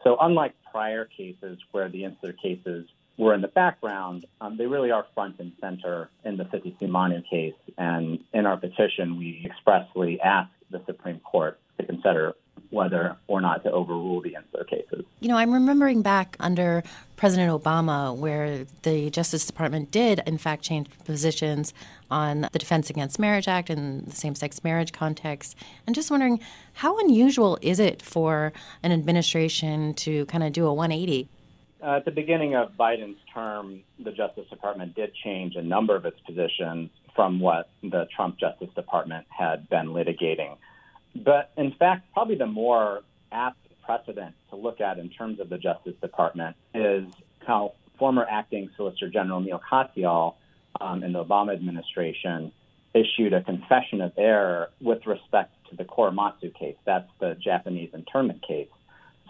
So, 0.05 0.17
unlike 0.21 0.55
prior 0.71 1.05
cases 1.05 1.59
where 1.71 1.89
the 1.89 2.05
insular 2.05 2.33
cases 2.33 2.89
were 3.17 3.35
in 3.35 3.41
the 3.41 3.49
background, 3.49 4.27
um, 4.41 4.57
they 4.57 4.67
really 4.67 4.91
are 4.91 5.07
front 5.15 5.39
and 5.39 5.53
center 5.61 6.11
in 6.25 6.37
the 6.37 6.45
Fitisemanu 6.45 7.29
case. 7.29 7.55
And 7.79 8.25
in 8.33 8.47
our 8.47 8.57
petition, 8.57 9.17
we 9.17 9.43
expressly 9.45 10.21
asked 10.21 10.53
the 10.71 10.83
Supreme 10.87 11.21
Court 11.21 11.59
to 11.79 11.87
consider 11.87 12.35
whether 12.73 13.17
or 13.29 13.41
not 13.41 13.63
to 13.65 13.71
overrule 13.71 14.23
the 14.23 14.35
insular 14.35 14.65
cases. 14.65 15.05
You 15.21 15.29
know, 15.29 15.37
I'm 15.37 15.53
remembering 15.53 16.01
back 16.03 16.37
under 16.41 16.83
President 17.17 17.51
Obama 17.51 18.17
where 18.17 18.65
the 18.83 19.11
Justice 19.11 19.47
Department 19.47 19.91
did, 19.91 20.23
in 20.27 20.39
fact, 20.39 20.63
change 20.63 20.89
positions 21.05 21.75
on 22.11 22.49
the 22.53 22.59
Defense 22.59 22.89
Against 22.89 23.19
Marriage 23.19 23.47
Act 23.47 23.69
and 23.69 24.07
the 24.07 24.17
same 24.17 24.35
sex 24.35 24.65
marriage 24.65 24.93
context. 24.93 25.55
And 25.87 25.95
just 25.95 26.11
wondering, 26.11 26.41
how 26.73 26.99
unusual 26.99 27.59
is 27.61 27.79
it 27.79 28.01
for 28.01 28.53
an 28.83 28.91
administration 28.91 29.95
to 29.95 30.25
kind 30.27 30.43
of 30.43 30.53
do 30.53 30.67
a 30.67 30.73
180? 30.73 31.29
Uh, 31.83 31.97
at 31.97 32.05
the 32.05 32.11
beginning 32.11 32.55
of 32.55 32.73
Biden's 32.73 33.19
term, 33.35 33.81
the 34.03 34.13
Justice 34.13 34.49
Department 34.49 34.95
did 34.95 35.13
change 35.23 35.57
a 35.57 35.63
number 35.63 35.95
of 35.95 36.07
its 36.07 36.19
positions 36.21 36.91
from 37.15 37.39
what 37.39 37.69
the 37.83 38.07
Trump 38.15 38.39
Justice 38.39 38.71
Department 38.75 39.27
had 39.29 39.69
been 39.69 39.89
litigating. 39.89 40.57
But 41.15 41.51
in 41.57 41.73
fact, 41.73 42.13
probably 42.13 42.37
the 42.37 42.47
more 42.47 43.03
apt 43.31 43.59
precedent 43.85 44.35
to 44.51 44.57
look 44.57 44.81
at 44.81 44.99
in 44.99 45.09
terms 45.11 45.41
of 45.41 45.49
the 45.49 45.59
Justice 45.59 45.95
Department 46.01 46.57
is 46.75 47.05
how 47.47 47.75
former 47.99 48.27
acting 48.29 48.71
Solicitor 48.77 49.09
General 49.09 49.41
Neil 49.41 49.61
Katyal 49.71 50.35
um, 50.81 51.03
in 51.03 51.13
the 51.13 51.25
Obama 51.25 51.53
administration 51.53 52.53
issued 52.95 53.33
a 53.33 53.43
confession 53.43 54.01
of 54.01 54.13
error 54.17 54.71
with 54.81 55.07
respect 55.07 55.55
to 55.71 55.77
the 55.77 55.85
Korematsu 55.85 56.55
case. 56.55 56.77
That's 56.85 57.09
the 57.21 57.35
Japanese 57.35 57.91
internment 57.95 58.47
case, 58.47 58.69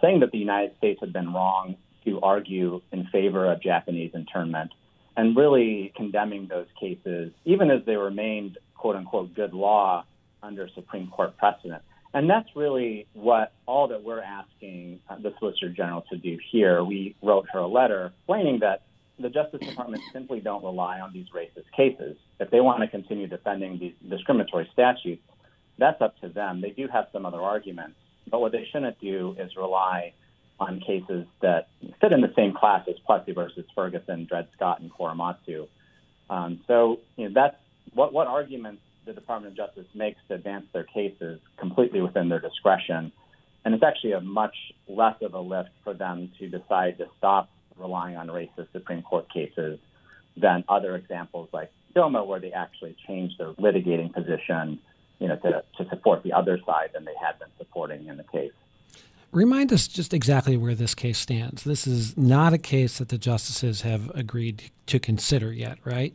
saying 0.00 0.20
that 0.20 0.32
the 0.32 0.38
United 0.38 0.76
States 0.78 1.00
had 1.00 1.12
been 1.12 1.32
wrong 1.32 1.76
to 2.04 2.20
argue 2.20 2.82
in 2.90 3.06
favor 3.06 3.50
of 3.50 3.62
Japanese 3.62 4.12
internment 4.14 4.72
and 5.16 5.36
really 5.36 5.92
condemning 5.94 6.48
those 6.48 6.66
cases, 6.80 7.32
even 7.44 7.70
as 7.70 7.84
they 7.84 7.96
remained, 7.96 8.58
quote 8.74 8.96
unquote, 8.96 9.34
good 9.34 9.52
law 9.52 10.04
under 10.42 10.68
Supreme 10.75 11.08
Court 11.08 11.37
precedent. 11.37 11.82
And 12.14 12.28
that's 12.28 12.49
really 12.54 13.06
what 13.14 13.52
all 13.66 13.88
that 13.88 14.02
we're 14.02 14.22
asking 14.22 15.00
uh, 15.08 15.16
the 15.16 15.32
Solicitor 15.38 15.70
General 15.70 16.04
to 16.11 16.16
do 16.16 16.38
here. 16.50 16.84
We 16.84 17.16
wrote 17.22 17.46
her 17.52 17.61
a 17.61 17.66
letter 17.66 18.12
explaining 18.18 18.61
that 18.61 18.82
the 19.18 19.30
Justice 19.30 19.61
Department 19.61 20.02
simply 20.12 20.40
don't 20.40 20.62
rely 20.62 21.00
on 21.00 21.12
these 21.12 21.26
racist 21.34 21.70
cases. 21.75 22.16
If 22.38 22.50
they 22.50 22.61
want 22.61 22.80
to 22.80 22.88
continue 22.88 23.28
defending 23.28 23.78
these 23.78 23.94
discriminatory 24.08 24.68
statutes, 24.72 25.22
that's 25.78 26.00
up 26.02 26.18
to 26.20 26.28
them. 26.28 26.61
They 26.61 26.70
do 26.70 26.87
have 26.88 27.06
some 27.12 27.25
other 27.25 27.40
arguments, 27.40 27.96
but 28.30 28.40
what 28.40 28.52
they 28.52 28.66
shouldn't 28.70 29.00
do 29.00 29.34
is 29.38 29.56
rely 29.56 30.12
on 30.61 30.80
cases 30.80 31.26
that 31.40 31.68
fit 32.00 32.12
in 32.12 32.20
the 32.20 32.32
same 32.37 32.52
class 32.52 32.87
as 32.88 32.96
Plessy 33.06 33.32
versus 33.32 33.64
Ferguson, 33.75 34.26
Dred 34.26 34.49
Scott, 34.54 34.80
and 34.80 34.92
Korematsu. 34.92 35.66
Um, 36.28 36.61
so 36.66 37.00
you 37.16 37.28
know, 37.28 37.34
that's 37.34 37.56
what 37.94 38.12
what 38.12 38.26
arguments 38.26 38.82
the 39.04 39.12
Department 39.12 39.52
of 39.52 39.56
Justice 39.56 39.87
makes 39.94 40.21
to 40.28 40.35
advance 40.35 40.66
their 40.73 40.85
cases 40.85 41.40
completely 41.59 42.00
within 42.00 42.28
their 42.28 42.40
discretion. 42.40 43.12
And 43.64 43.75
it's 43.75 43.82
actually 43.82 44.12
a 44.12 44.21
much 44.21 44.56
less 44.88 45.16
of 45.23 45.35
a 45.35 45.40
lift 45.40 45.71
for 45.85 45.94
them 45.94 46.30
to 46.38 46.49
decide 46.49 46.99
to 46.99 47.09
stop 47.18 47.50
relying 47.76 48.16
on 48.16 48.28
racist 48.28 48.73
Supreme 48.73 49.02
Court 49.02 49.26
cases 49.32 49.78
than 50.37 50.64
other 50.68 50.97
examples 50.97 51.49
like 51.52 51.71
DOMA, 51.94 52.25
where 52.25 52.40
they 52.40 52.52
actually 52.52 52.97
changed 53.06 53.38
their 53.38 53.52
litigating 53.54 54.12
position, 54.12 54.78
you 55.18 55.28
know, 55.28 55.37
to, 55.37 55.62
to 55.78 55.88
support 55.90 56.23
the 56.23 56.32
other 56.32 56.59
side 56.64 56.90
than 56.94 57.04
they 57.04 57.14
had 57.21 57.38
been 57.38 57.50
supporting 57.59 58.06
in 58.06 58.16
the 58.16 58.25
case. 58.25 58.52
Remind 59.30 59.73
us 59.73 59.88
just 59.88 60.12
exactly 60.12 60.56
where 60.59 60.75
this 60.75 60.94
case 60.94 61.18
stands. 61.18 61.64
This 61.64 61.87
is 61.87 62.16
not 62.18 62.52
a 62.52 62.59
case 62.59 62.99
that 62.99 63.09
the 63.09 63.16
justices 63.16 63.80
have 63.80 64.11
agreed 64.14 64.71
to 64.87 64.99
consider 64.99 65.52
yet, 65.52 65.78
right? 65.85 66.14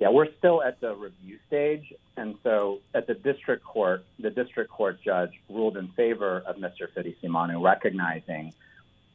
Yeah, 0.00 0.08
we're 0.08 0.32
still 0.38 0.62
at 0.62 0.80
the 0.80 0.94
review 0.94 1.38
stage. 1.46 1.92
And 2.16 2.36
so 2.42 2.80
at 2.94 3.06
the 3.06 3.14
district 3.14 3.62
court, 3.62 4.04
the 4.18 4.30
district 4.30 4.70
court 4.70 4.98
judge 5.04 5.32
ruled 5.48 5.76
in 5.76 5.88
favor 5.88 6.42
of 6.46 6.56
Mr. 6.56 6.88
Fitisemanu, 6.94 7.62
recognizing 7.62 8.52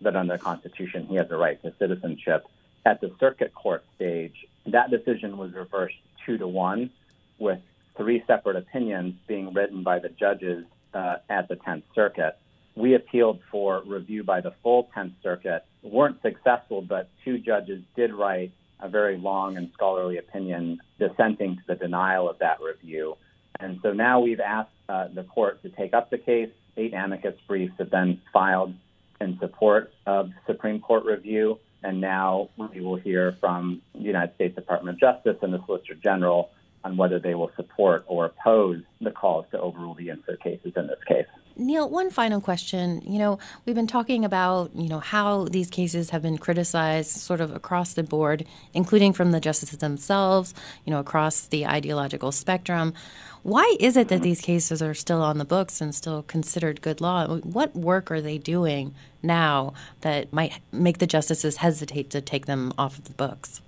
that 0.01 0.15
under 0.15 0.37
the 0.37 0.43
Constitution 0.43 1.07
he 1.07 1.15
has 1.15 1.29
a 1.31 1.37
right 1.37 1.61
to 1.63 1.73
citizenship. 1.79 2.45
At 2.85 3.01
the 3.01 3.11
circuit 3.19 3.53
court 3.53 3.83
stage, 3.95 4.45
that 4.67 4.91
decision 4.91 5.37
was 5.37 5.53
reversed 5.53 5.97
two 6.23 6.37
to 6.37 6.47
one, 6.47 6.91
with 7.39 7.59
three 7.97 8.23
separate 8.27 8.55
opinions 8.55 9.15
being 9.27 9.53
written 9.53 9.81
by 9.81 9.99
the 9.99 10.09
judges 10.09 10.65
uh, 10.93 11.17
at 11.29 11.47
the 11.47 11.55
10th 11.55 11.83
Circuit 11.93 12.37
we 12.75 12.93
appealed 12.93 13.39
for 13.49 13.81
review 13.85 14.23
by 14.23 14.41
the 14.41 14.51
full 14.61 14.89
10th 14.95 15.13
Circuit, 15.23 15.63
weren't 15.81 16.21
successful, 16.21 16.81
but 16.81 17.09
two 17.23 17.37
judges 17.37 17.81
did 17.95 18.13
write 18.13 18.51
a 18.79 18.89
very 18.89 19.17
long 19.17 19.57
and 19.57 19.71
scholarly 19.73 20.17
opinion 20.17 20.79
dissenting 20.99 21.57
to 21.57 21.61
the 21.67 21.75
denial 21.75 22.29
of 22.29 22.39
that 22.39 22.59
review. 22.61 23.17
And 23.59 23.79
so 23.81 23.93
now 23.93 24.19
we've 24.19 24.39
asked 24.39 24.71
uh, 24.89 25.07
the 25.13 25.23
court 25.23 25.61
to 25.63 25.69
take 25.69 25.93
up 25.93 26.09
the 26.09 26.17
case. 26.17 26.49
Eight 26.77 26.93
amicus 26.93 27.35
briefs 27.47 27.73
have 27.77 27.89
been 27.89 28.21
filed 28.33 28.73
in 29.21 29.39
support 29.39 29.93
of 30.05 30.31
Supreme 30.45 30.79
Court 30.79 31.05
review. 31.05 31.59
And 31.83 32.01
now 32.01 32.49
we 32.57 32.81
will 32.81 32.95
hear 32.95 33.37
from 33.39 33.81
the 33.93 34.01
United 34.01 34.35
States 34.35 34.55
Department 34.55 34.95
of 34.95 34.99
Justice 34.99 35.37
and 35.41 35.53
the 35.53 35.63
Solicitor 35.65 35.95
General 35.95 36.49
on 36.85 36.95
whether 36.97 37.19
they 37.19 37.33
will 37.33 37.51
support 37.55 38.05
or 38.07 38.25
oppose 38.25 38.81
the 39.01 39.11
calls 39.11 39.45
to 39.51 39.59
overrule 39.59 39.95
the 39.95 40.09
insular 40.09 40.37
cases 40.37 40.71
in 40.75 40.87
this 40.87 41.03
case. 41.07 41.25
Neil, 41.57 41.89
one 41.89 42.09
final 42.09 42.41
question. 42.41 43.01
You 43.07 43.17
know, 43.17 43.39
we've 43.65 43.75
been 43.75 43.87
talking 43.87 44.23
about, 44.23 44.71
you 44.75 44.87
know, 44.87 44.99
how 44.99 45.45
these 45.45 45.69
cases 45.69 46.11
have 46.11 46.21
been 46.21 46.37
criticized 46.37 47.11
sort 47.11 47.41
of 47.41 47.55
across 47.55 47.93
the 47.93 48.03
board, 48.03 48.45
including 48.73 49.13
from 49.13 49.31
the 49.31 49.39
justices 49.39 49.79
themselves, 49.79 50.53
you 50.85 50.91
know, 50.91 50.99
across 50.99 51.47
the 51.47 51.65
ideological 51.65 52.31
spectrum. 52.31 52.93
Why 53.41 53.75
is 53.79 53.97
it 53.97 54.09
that 54.09 54.21
these 54.21 54.41
cases 54.41 54.81
are 54.81 54.93
still 54.93 55.21
on 55.21 55.37
the 55.37 55.45
books 55.45 55.81
and 55.81 55.95
still 55.95 56.23
considered 56.23 56.81
good 56.81 57.01
law? 57.01 57.37
What 57.37 57.75
work 57.75 58.11
are 58.11 58.21
they 58.21 58.37
doing 58.37 58.93
now 59.23 59.73
that 60.01 60.33
might 60.33 60.59
make 60.71 60.97
the 60.99 61.07
justices 61.07 61.57
hesitate 61.57 62.09
to 62.11 62.21
take 62.21 62.47
them 62.47 62.73
off 62.77 62.97
of 62.97 63.05
the 63.05 63.13
books? 63.13 63.61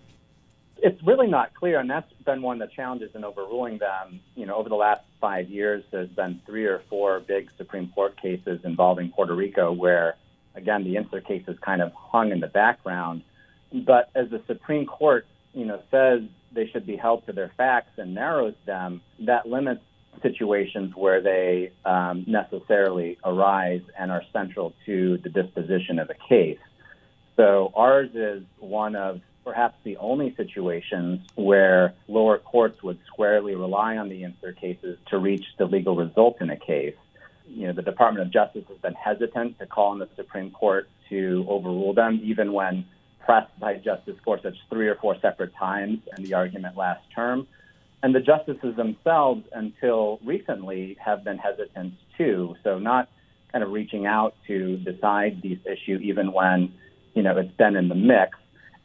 It's 0.80 1.02
really 1.04 1.28
not 1.28 1.54
clear, 1.54 1.80
and 1.80 1.90
that's 1.90 2.12
been 2.26 2.42
one 2.42 2.62
of 2.62 2.70
the 2.70 2.76
challenges 2.76 3.12
in 3.16 3.24
overruling 3.24 3.80
them. 3.80 4.20
You 4.36 4.46
know, 4.46 4.56
over 4.56 4.70
the 4.70 4.76
last 4.76 5.02
five 5.20 5.50
years, 5.50 5.84
there's 5.92 6.10
been 6.10 6.42
three 6.46 6.66
or 6.66 6.82
four 6.90 7.20
big 7.20 7.50
Supreme 7.58 7.90
Court 7.90 8.20
cases 8.22 8.60
involving 8.64 9.10
Puerto 9.10 9.34
Rico 9.34 9.72
where, 9.72 10.16
again, 10.56 10.84
the 10.84 10.96
insular 10.96 11.22
cases 11.22 11.58
kind 11.62 11.82
of 11.82 11.92
hung 11.94 12.32
in 12.32 12.40
the 12.40 12.48
background. 12.48 13.24
But 13.74 14.12
as 14.16 14.30
the 14.30 14.42
Supreme 14.46 14.86
Court, 14.86 15.26
you 15.54 15.66
know, 15.66 15.82
says 15.90 16.22
they 16.52 16.68
should 16.68 16.86
be 16.86 16.96
held 16.96 17.26
to 17.26 17.34
their 17.34 17.52
facts 17.58 17.98
and 17.98 18.14
narrows 18.14 18.56
them, 18.66 19.02
that 19.22 19.48
limits 19.48 19.82
situations 20.22 20.96
where 20.96 21.22
they 21.22 21.72
um, 21.86 22.24
necessarily 22.28 23.18
arise 23.24 23.82
and 23.98 24.12
are 24.12 24.24
central 24.32 24.74
to 24.86 25.18
the 25.18 25.30
disposition 25.30 26.00
of 26.00 26.10
a 26.10 26.16
case. 26.30 26.60
So 27.36 27.72
ours 27.76 28.10
is 28.14 28.44
one 28.60 28.96
of 28.96 29.22
perhaps 29.48 29.78
the 29.86 29.96
only 29.96 30.36
situations 30.36 31.22
where 31.36 31.94
lower 32.10 32.38
courts 32.38 32.84
would 32.84 33.00
squarely 33.08 33.56
rely 33.56 33.96
on 33.96 34.10
the 34.10 34.26
insular 34.26 34.52
cases 34.52 34.98
to 35.08 35.18
reach 35.18 35.46
the 35.58 35.64
legal 35.64 35.96
result 35.96 36.42
in 36.42 36.50
a 36.50 36.58
case. 36.58 36.98
You 37.48 37.68
know, 37.68 37.74
the 37.74 37.82
Department 37.82 38.28
of 38.28 38.34
Justice 38.34 38.66
has 38.68 38.78
been 38.80 38.94
hesitant 38.94 39.58
to 39.60 39.66
call 39.66 39.92
on 39.92 40.00
the 40.00 40.10
Supreme 40.18 40.52
Court 40.52 40.90
to 41.08 41.46
overrule 41.48 41.94
them, 41.94 42.20
even 42.22 42.52
when 42.52 42.86
pressed 43.26 43.58
by 43.58 43.76
Justice 43.76 44.18
Gorsuch 44.26 44.58
three 44.70 44.90
or 44.90 44.96
four 44.96 45.16
separate 45.22 45.56
times 45.56 46.00
in 46.18 46.26
the 46.26 46.34
argument 46.34 46.76
last 46.76 47.06
term. 47.16 47.48
And 48.04 48.14
the 48.14 48.20
justices 48.20 48.76
themselves, 48.76 49.44
until 49.54 50.20
recently, 50.26 50.98
have 51.00 51.24
been 51.24 51.38
hesitant 51.38 51.94
too. 52.18 52.58
So, 52.66 52.80
not 52.80 53.08
kind 53.54 53.64
of 53.64 53.72
reaching 53.72 54.06
out 54.06 54.36
to 54.48 54.76
decide 54.76 55.42
these 55.42 55.60
issues, 55.66 56.02
even 56.02 56.34
when 56.34 56.74
you 57.14 57.24
know 57.24 57.38
it's 57.38 57.56
been 57.56 57.78
in 57.78 57.88
the 57.88 57.96
mix. 57.96 58.38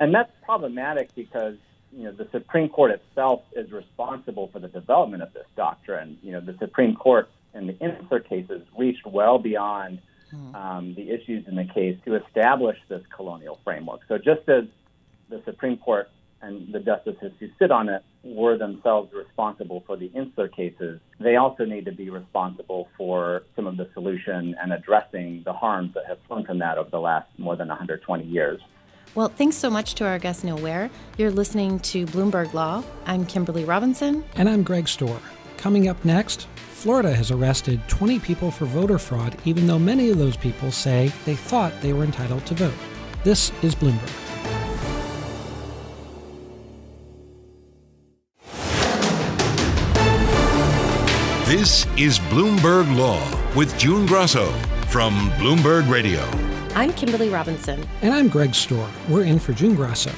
And 0.03 0.13
that's 0.13 0.33
problematic 0.45 1.15
because 1.15 1.55
you 1.93 2.03
know 2.03 2.11
the 2.11 2.27
Supreme 2.33 2.69
Court 2.69 2.91
itself 2.91 3.43
is 3.55 3.71
responsible 3.71 4.49
for 4.53 4.59
the 4.59 4.67
development 4.67 5.23
of 5.23 5.33
this 5.33 5.47
doctrine. 5.55 6.19
You 6.25 6.33
know, 6.33 6.41
the 6.41 6.57
Supreme 6.59 6.97
Court 6.97 7.31
in 7.55 7.69
the 7.69 7.79
insular 7.79 8.19
cases 8.19 8.63
reached 8.77 9.07
well 9.07 9.39
beyond 9.39 10.01
hmm. 10.29 10.55
um, 10.57 10.95
the 10.97 11.09
issues 11.11 11.47
in 11.47 11.55
the 11.55 11.67
case 11.73 11.97
to 12.05 12.17
establish 12.17 12.79
this 12.89 13.05
colonial 13.15 13.61
framework. 13.63 14.01
So 14.09 14.19
just 14.19 14.49
as 14.49 14.65
the 15.29 15.41
Supreme 15.45 15.77
Court 15.77 16.11
and 16.41 16.75
the 16.75 16.81
justices 16.81 17.31
who 17.39 17.47
sit 17.57 17.71
on 17.71 17.89
it 17.89 18.03
were 18.25 18.59
themselves 18.59 19.13
responsible 19.13 19.85
for 19.87 19.97
the 19.97 20.07
insular 20.07 20.49
cases, 20.49 20.99
they 21.21 21.37
also 21.37 21.65
need 21.65 21.85
to 21.85 21.93
be 21.93 22.11
responsible 22.11 22.89
for 22.99 23.45
some 23.55 23.69
of 23.69 23.77
the 23.77 23.89
solution 23.95 24.57
and 24.61 24.73
addressing 24.73 25.45
the 25.45 25.53
harms 25.53 25.95
that 25.95 26.07
have 26.07 26.19
flown 26.27 26.45
from 26.45 26.59
that 26.59 26.77
over 26.77 26.91
the 26.91 26.99
last 26.99 27.29
more 27.39 27.55
than 27.55 27.69
120 27.69 28.25
years. 28.25 28.61
Well, 29.15 29.29
thanks 29.29 29.57
so 29.57 29.69
much 29.69 29.95
to 29.97 30.07
our 30.07 30.19
guest, 30.19 30.43
Neil 30.43 30.57
Weare. 30.57 30.89
You're 31.19 31.31
listening 31.31 31.81
to 31.81 32.07
Bloomberg 32.07 32.55
Law. 32.55 32.83
I'm 33.05 33.27
Kimberly 33.27 33.65
Robinson. 33.65 34.25
And 34.37 34.49
I'm 34.49 34.63
Greg 34.63 34.87
Stohr. 34.87 35.21
Coming 35.59 35.89
up 35.89 36.03
next, 36.03 36.49
Florida 36.71 37.13
has 37.13 37.31
arrested 37.31 37.81
20 37.89 38.19
people 38.21 38.51
for 38.51 38.65
voter 38.65 38.99
fraud, 38.99 39.37
even 39.45 39.67
though 39.67 39.79
many 39.79 40.09
of 40.09 40.17
those 40.17 40.37
people 40.37 40.73
say 40.73 41.13
they 41.27 41.35
thought 41.35 41.79
they 41.83 41.93
were 41.93 42.05
entitled 42.05 42.47
to 42.47 42.55
vote. 42.55 42.75
This 43.23 43.53
is 43.63 43.75
Bloomberg. 43.75 44.11
This 51.45 51.85
is 51.99 52.19
Bloomberg 52.19 52.97
Law 52.97 53.23
with 53.55 53.79
June 53.79 54.07
Grosso 54.07 54.51
from 54.89 55.31
Bloomberg 55.33 55.89
Radio. 55.91 56.52
I'm 56.75 56.95
Kimberly 56.95 57.29
Robinson. 57.29 57.87
And 58.01 58.15
I'm 58.15 58.29
Greg 58.29 58.53
Stohr. 58.53 58.89
We're 59.07 59.25
in 59.25 59.39
for 59.39 59.53
June 59.53 59.75
Grosso. 59.75 60.11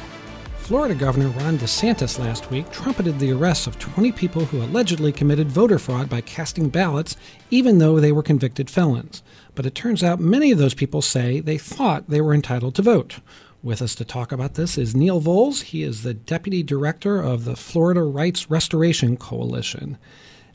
Florida 0.58 0.94
Governor 0.94 1.30
Ron 1.30 1.58
DeSantis 1.58 2.16
last 2.20 2.48
week 2.48 2.70
trumpeted 2.70 3.18
the 3.18 3.32
arrests 3.32 3.66
of 3.66 3.76
20 3.80 4.12
people 4.12 4.44
who 4.44 4.62
allegedly 4.62 5.10
committed 5.10 5.50
voter 5.50 5.80
fraud 5.80 6.08
by 6.08 6.20
casting 6.20 6.68
ballots, 6.68 7.16
even 7.50 7.78
though 7.78 7.98
they 7.98 8.12
were 8.12 8.22
convicted 8.22 8.70
felons. 8.70 9.24
But 9.56 9.66
it 9.66 9.74
turns 9.74 10.04
out 10.04 10.20
many 10.20 10.52
of 10.52 10.58
those 10.58 10.74
people 10.74 11.02
say 11.02 11.40
they 11.40 11.58
thought 11.58 12.08
they 12.08 12.20
were 12.20 12.32
entitled 12.32 12.76
to 12.76 12.82
vote. 12.82 13.18
With 13.60 13.82
us 13.82 13.96
to 13.96 14.04
talk 14.04 14.30
about 14.30 14.54
this 14.54 14.78
is 14.78 14.94
Neil 14.94 15.18
Volz. 15.18 15.62
He 15.62 15.82
is 15.82 16.04
the 16.04 16.14
Deputy 16.14 16.62
Director 16.62 17.20
of 17.20 17.46
the 17.46 17.56
Florida 17.56 18.04
Rights 18.04 18.48
Restoration 18.48 19.16
Coalition. 19.16 19.98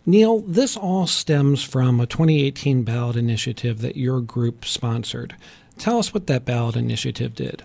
Neil, 0.05 0.39
this 0.39 0.77
all 0.77 1.05
stems 1.07 1.61
from 1.61 1.99
a 1.99 2.07
2018 2.07 2.83
ballot 2.83 3.17
initiative 3.17 3.81
that 3.81 3.97
your 3.97 4.21
group 4.21 4.65
sponsored. 4.65 5.35
Tell 5.79 5.97
us 5.97 6.13
what 6.13 6.27
that 6.27 6.45
ballot 6.45 6.75
initiative 6.75 7.33
did. 7.33 7.63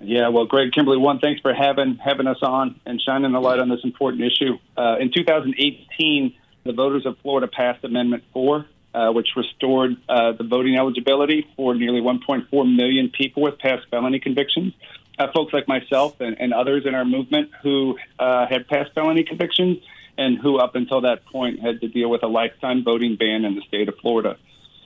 Yeah, 0.00 0.28
well, 0.28 0.46
Greg 0.46 0.72
Kimberly, 0.72 0.98
one, 0.98 1.20
thanks 1.20 1.40
for 1.40 1.54
having 1.54 1.96
having 1.96 2.26
us 2.26 2.38
on 2.42 2.80
and 2.84 3.00
shining 3.00 3.32
the 3.32 3.40
light 3.40 3.60
on 3.60 3.68
this 3.68 3.80
important 3.84 4.22
issue. 4.22 4.58
Uh, 4.76 4.96
in 4.98 5.10
2018, 5.10 6.34
the 6.64 6.72
voters 6.72 7.06
of 7.06 7.16
Florida 7.18 7.46
passed 7.46 7.84
Amendment 7.84 8.24
4, 8.32 8.66
uh, 8.94 9.12
which 9.12 9.28
restored 9.36 9.96
uh, 10.08 10.32
the 10.32 10.44
voting 10.44 10.76
eligibility 10.76 11.46
for 11.56 11.74
nearly 11.74 12.00
1.4 12.00 12.76
million 12.76 13.10
people 13.10 13.42
with 13.42 13.58
past 13.58 13.86
felony 13.90 14.18
convictions. 14.18 14.74
Uh, 15.18 15.28
folks 15.32 15.52
like 15.52 15.66
myself 15.66 16.20
and, 16.20 16.38
and, 16.38 16.52
others 16.52 16.84
in 16.84 16.94
our 16.94 17.06
movement 17.06 17.50
who 17.62 17.96
uh, 18.18 18.46
had 18.46 18.68
past 18.68 18.92
felony 18.94 19.24
convictions 19.24 19.78
and 20.18 20.38
who, 20.38 20.58
up 20.58 20.74
until 20.74 21.00
that 21.02 21.24
point, 21.24 21.58
had 21.60 21.80
to 21.80 21.88
deal 21.88 22.10
with 22.10 22.22
a 22.22 22.26
lifetime 22.26 22.84
voting 22.84 23.16
ban 23.16 23.46
in 23.46 23.54
the 23.54 23.62
state 23.62 23.88
of 23.88 23.96
Florida. 23.96 24.36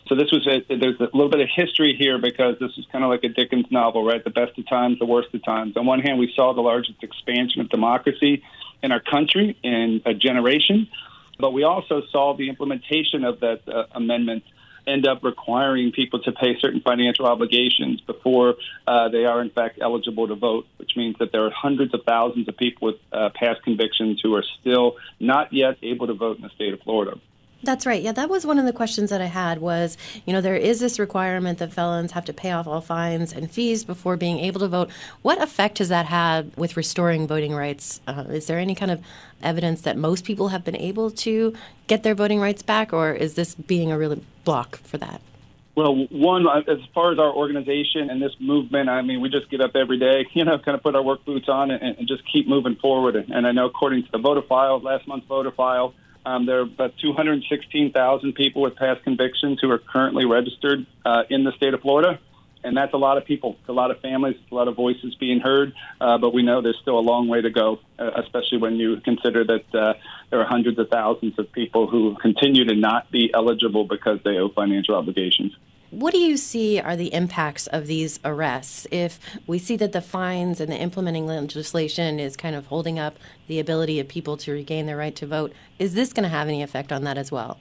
So 0.08 0.14
this 0.14 0.30
was 0.32 0.46
a, 0.46 0.62
there's 0.68 1.00
a 1.00 1.04
little 1.04 1.28
bit 1.28 1.40
of 1.40 1.48
history 1.54 1.94
here 1.96 2.18
because 2.18 2.58
this 2.58 2.72
is 2.76 2.84
kind 2.90 3.04
of 3.04 3.10
like 3.10 3.22
a 3.24 3.28
Dickens 3.28 3.66
novel, 3.70 4.04
right? 4.04 4.22
The 4.22 4.30
best 4.30 4.58
of 4.58 4.66
times, 4.68 4.98
the 4.98 5.06
worst 5.06 5.32
of 5.34 5.44
times. 5.44 5.76
On 5.76 5.86
one 5.86 6.00
hand, 6.00 6.18
we 6.18 6.32
saw 6.34 6.52
the 6.52 6.62
largest 6.62 7.02
expansion 7.02 7.60
of 7.60 7.68
democracy 7.68 8.42
in 8.82 8.92
our 8.92 9.00
country 9.00 9.56
in 9.62 10.02
a 10.04 10.14
generation, 10.14 10.88
but 11.38 11.52
we 11.52 11.62
also 11.62 12.02
saw 12.10 12.36
the 12.36 12.48
implementation 12.48 13.24
of 13.24 13.40
that 13.40 13.60
uh, 13.68 13.84
amendment 13.92 14.42
end 14.86 15.06
up 15.06 15.22
requiring 15.22 15.92
people 15.92 16.20
to 16.20 16.32
pay 16.32 16.58
certain 16.58 16.80
financial 16.80 17.26
obligations 17.26 18.00
before 18.00 18.56
uh, 18.86 19.08
they 19.08 19.24
are 19.24 19.40
in 19.40 19.50
fact 19.50 19.78
eligible 19.80 20.26
to 20.28 20.34
vote, 20.34 20.66
which 20.78 20.92
means 20.96 21.16
that 21.18 21.32
there 21.32 21.44
are 21.44 21.50
hundreds 21.50 21.94
of 21.94 22.02
thousands 22.04 22.48
of 22.48 22.56
people 22.56 22.88
with 22.88 22.96
uh, 23.12 23.30
past 23.34 23.62
convictions 23.62 24.20
who 24.22 24.34
are 24.34 24.44
still 24.60 24.96
not 25.18 25.52
yet 25.52 25.76
able 25.82 26.06
to 26.06 26.14
vote 26.14 26.36
in 26.36 26.42
the 26.42 26.50
state 26.50 26.72
of 26.72 26.80
Florida. 26.80 27.18
That's 27.62 27.84
right. 27.84 28.02
Yeah, 28.02 28.12
that 28.12 28.30
was 28.30 28.46
one 28.46 28.58
of 28.58 28.64
the 28.64 28.72
questions 28.72 29.10
that 29.10 29.20
I 29.20 29.26
had 29.26 29.58
was, 29.58 29.98
you 30.24 30.32
know, 30.32 30.40
there 30.40 30.56
is 30.56 30.80
this 30.80 30.98
requirement 30.98 31.58
that 31.58 31.72
felons 31.72 32.12
have 32.12 32.24
to 32.26 32.32
pay 32.32 32.52
off 32.52 32.66
all 32.66 32.80
fines 32.80 33.32
and 33.34 33.50
fees 33.50 33.84
before 33.84 34.16
being 34.16 34.38
able 34.38 34.60
to 34.60 34.68
vote. 34.68 34.90
What 35.20 35.42
effect 35.42 35.78
has 35.78 35.90
that 35.90 36.06
had 36.06 36.56
with 36.56 36.76
restoring 36.76 37.26
voting 37.26 37.54
rights? 37.54 38.00
Uh, 38.06 38.24
is 38.28 38.46
there 38.46 38.58
any 38.58 38.74
kind 38.74 38.90
of 38.90 39.02
evidence 39.42 39.82
that 39.82 39.98
most 39.98 40.24
people 40.24 40.48
have 40.48 40.64
been 40.64 40.76
able 40.76 41.10
to 41.10 41.54
get 41.86 42.02
their 42.02 42.14
voting 42.14 42.40
rights 42.40 42.62
back, 42.62 42.94
or 42.94 43.12
is 43.12 43.34
this 43.34 43.54
being 43.54 43.92
a 43.92 43.98
real 43.98 44.18
block 44.44 44.78
for 44.78 44.96
that? 44.96 45.20
Well, 45.76 46.06
one, 46.10 46.46
as 46.46 46.78
far 46.94 47.12
as 47.12 47.18
our 47.18 47.32
organization 47.32 48.10
and 48.10 48.20
this 48.20 48.32
movement, 48.40 48.88
I 48.88 49.02
mean, 49.02 49.20
we 49.20 49.28
just 49.28 49.50
get 49.50 49.60
up 49.60 49.76
every 49.76 49.98
day, 49.98 50.26
you 50.32 50.44
know, 50.44 50.58
kind 50.58 50.74
of 50.74 50.82
put 50.82 50.94
our 50.96 51.02
work 51.02 51.24
boots 51.24 51.48
on 51.48 51.70
and, 51.70 51.98
and 51.98 52.08
just 52.08 52.22
keep 52.30 52.48
moving 52.48 52.76
forward. 52.76 53.16
And 53.16 53.46
I 53.46 53.52
know, 53.52 53.66
according 53.66 54.04
to 54.04 54.12
the 54.12 54.18
voter 54.18 54.42
file, 54.42 54.80
last 54.80 55.06
month's 55.06 55.26
voter 55.26 55.50
file, 55.50 55.94
um, 56.24 56.46
there 56.46 56.58
are 56.58 56.62
about 56.62 56.94
216,000 56.98 58.32
people 58.34 58.62
with 58.62 58.76
past 58.76 59.02
convictions 59.02 59.58
who 59.60 59.70
are 59.70 59.78
currently 59.78 60.24
registered 60.24 60.86
uh, 61.04 61.22
in 61.30 61.44
the 61.44 61.52
state 61.52 61.74
of 61.74 61.80
Florida. 61.80 62.18
And 62.62 62.76
that's 62.76 62.92
a 62.92 62.98
lot 62.98 63.16
of 63.16 63.24
people, 63.24 63.56
a 63.68 63.72
lot 63.72 63.90
of 63.90 64.00
families, 64.00 64.36
a 64.52 64.54
lot 64.54 64.68
of 64.68 64.76
voices 64.76 65.14
being 65.14 65.40
heard. 65.40 65.72
Uh, 65.98 66.18
but 66.18 66.34
we 66.34 66.42
know 66.42 66.60
there's 66.60 66.78
still 66.82 66.98
a 66.98 67.00
long 67.00 67.26
way 67.26 67.40
to 67.40 67.48
go, 67.48 67.80
uh, 67.98 68.10
especially 68.16 68.58
when 68.58 68.76
you 68.76 69.00
consider 69.00 69.44
that 69.44 69.74
uh, 69.74 69.94
there 70.28 70.40
are 70.40 70.44
hundreds 70.44 70.78
of 70.78 70.90
thousands 70.90 71.38
of 71.38 71.50
people 71.52 71.86
who 71.86 72.16
continue 72.20 72.64
to 72.64 72.74
not 72.74 73.10
be 73.10 73.30
eligible 73.32 73.84
because 73.84 74.18
they 74.24 74.36
owe 74.36 74.50
financial 74.50 74.94
obligations. 74.94 75.56
What 75.90 76.12
do 76.12 76.18
you 76.18 76.36
see 76.36 76.78
are 76.78 76.94
the 76.94 77.12
impacts 77.12 77.66
of 77.66 77.88
these 77.88 78.20
arrests 78.24 78.86
if 78.92 79.18
we 79.48 79.58
see 79.58 79.76
that 79.76 79.90
the 79.90 80.00
fines 80.00 80.60
and 80.60 80.70
the 80.70 80.76
implementing 80.76 81.26
legislation 81.26 82.20
is 82.20 82.36
kind 82.36 82.54
of 82.54 82.66
holding 82.66 83.00
up 83.00 83.18
the 83.48 83.58
ability 83.58 83.98
of 83.98 84.06
people 84.06 84.36
to 84.38 84.52
regain 84.52 84.86
their 84.86 84.96
right 84.96 85.16
to 85.16 85.26
vote? 85.26 85.52
Is 85.80 85.94
this 85.94 86.12
going 86.12 86.22
to 86.22 86.28
have 86.28 86.46
any 86.46 86.62
effect 86.62 86.92
on 86.92 87.02
that 87.04 87.18
as 87.18 87.32
well? 87.32 87.58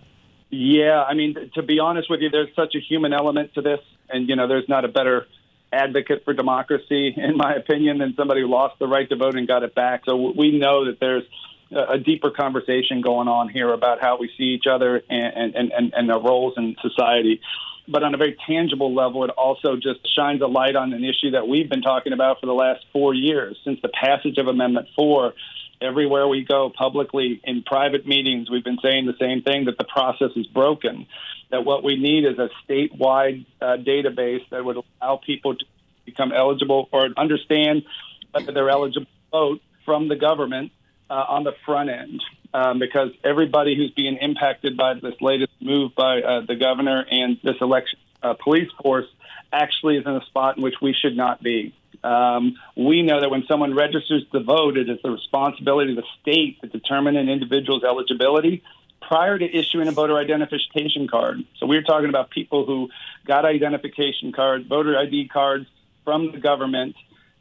Yeah, 0.51 1.03
I 1.03 1.15
mean, 1.15 1.35
to 1.55 1.63
be 1.63 1.79
honest 1.79 2.07
with 2.07 2.21
you, 2.21 2.29
there's 2.29 2.53
such 2.55 2.75
a 2.75 2.79
human 2.79 3.13
element 3.13 3.55
to 3.55 3.61
this, 3.61 3.79
and 4.09 4.29
you 4.29 4.35
know, 4.35 4.47
there's 4.47 4.69
not 4.69 4.85
a 4.85 4.87
better 4.87 5.25
advocate 5.73 6.23
for 6.23 6.33
democracy, 6.33 7.13
in 7.17 7.35
my 7.35 7.55
opinion, 7.55 7.97
than 7.97 8.13
somebody 8.15 8.41
who 8.41 8.47
lost 8.47 8.77
the 8.77 8.87
right 8.87 9.09
to 9.09 9.15
vote 9.15 9.37
and 9.37 9.47
got 9.47 9.63
it 9.63 9.73
back. 9.73 10.03
So 10.05 10.33
we 10.37 10.57
know 10.57 10.85
that 10.85 10.99
there's 10.99 11.23
a 11.71 11.97
deeper 11.97 12.29
conversation 12.31 13.01
going 13.01 13.27
on 13.27 13.49
here 13.49 13.71
about 13.71 14.01
how 14.01 14.17
we 14.19 14.29
see 14.37 14.55
each 14.55 14.65
other 14.67 15.01
and 15.09 15.55
and 15.55 15.71
and, 15.71 15.93
and 15.95 16.11
our 16.11 16.21
roles 16.21 16.55
in 16.57 16.75
society 16.81 17.41
but 17.89 18.03
on 18.03 18.13
a 18.13 18.17
very 18.17 18.37
tangible 18.47 18.93
level, 18.93 19.23
it 19.23 19.31
also 19.31 19.75
just 19.75 19.99
shines 20.15 20.41
a 20.41 20.47
light 20.47 20.75
on 20.75 20.93
an 20.93 21.03
issue 21.03 21.31
that 21.31 21.47
we've 21.47 21.69
been 21.69 21.81
talking 21.81 22.13
about 22.13 22.39
for 22.39 22.45
the 22.45 22.53
last 22.53 22.85
four 22.93 23.13
years 23.13 23.57
since 23.63 23.79
the 23.81 23.89
passage 23.89 24.37
of 24.37 24.47
Amendment 24.47 24.87
4. 24.95 25.33
Everywhere 25.81 26.27
we 26.27 26.43
go 26.43 26.69
publicly 26.69 27.41
in 27.43 27.63
private 27.63 28.05
meetings, 28.05 28.49
we've 28.49 28.63
been 28.63 28.79
saying 28.83 29.05
the 29.05 29.15
same 29.19 29.41
thing 29.41 29.65
that 29.65 29.77
the 29.77 29.85
process 29.85 30.31
is 30.35 30.45
broken. 30.47 31.07
That 31.51 31.65
what 31.65 31.83
we 31.83 31.95
need 31.95 32.25
is 32.25 32.37
a 32.37 32.49
statewide 32.67 33.45
uh, 33.61 33.77
database 33.77 34.47
that 34.51 34.63
would 34.63 34.77
allow 35.01 35.19
people 35.25 35.55
to 35.55 35.65
become 36.05 36.31
eligible 36.31 36.89
or 36.91 37.09
understand 37.17 37.83
whether 38.31 38.51
they're 38.51 38.69
eligible 38.69 39.05
to 39.05 39.31
vote 39.31 39.61
from 39.85 40.09
the 40.09 40.15
government 40.15 40.71
uh, 41.09 41.13
on 41.13 41.43
the 41.43 41.53
front 41.65 41.89
end 41.89 42.21
um, 42.53 42.79
because 42.79 43.09
everybody 43.23 43.75
who's 43.75 43.91
being 43.91 44.17
impacted 44.21 44.77
by 44.77 44.93
this 44.95 45.15
latest 45.21 45.51
move 45.61 45.91
by 45.95 46.21
uh, 46.21 46.41
the 46.47 46.55
governor 46.55 47.05
and 47.09 47.37
this 47.43 47.55
election 47.61 47.99
uh, 48.21 48.33
police 48.33 48.69
force 48.81 49.05
actually 49.51 49.97
is 49.97 50.05
in 50.05 50.15
a 50.15 50.25
spot 50.25 50.57
in 50.57 50.63
which 50.63 50.75
we 50.81 50.93
should 50.93 51.15
not 51.15 51.41
be. 51.41 51.73
Um, 52.03 52.55
we 52.77 53.01
know 53.01 53.19
that 53.21 53.29
when 53.29 53.43
someone 53.47 53.75
registers 53.75 54.23
to 54.31 54.41
vote, 54.41 54.77
it 54.77 54.89
is 54.89 54.99
the 55.03 55.11
responsibility 55.11 55.91
of 55.91 55.97
the 55.97 56.03
state 56.21 56.61
to 56.61 56.67
determine 56.67 57.17
an 57.17 57.29
individual's 57.29 57.83
eligibility 57.83 58.63
prior 59.01 59.37
to 59.37 59.45
issuing 59.45 59.87
a 59.87 59.91
voter 59.91 60.17
identification 60.17 61.07
card. 61.07 61.39
So 61.59 61.65
we're 61.65 61.81
talking 61.81 62.09
about 62.09 62.29
people 62.29 62.65
who 62.65 62.89
got 63.25 63.43
identification 63.43 64.31
cards, 64.31 64.67
voter 64.67 64.97
ID 64.97 65.29
cards 65.29 65.65
from 66.05 66.31
the 66.31 66.37
government, 66.37 66.95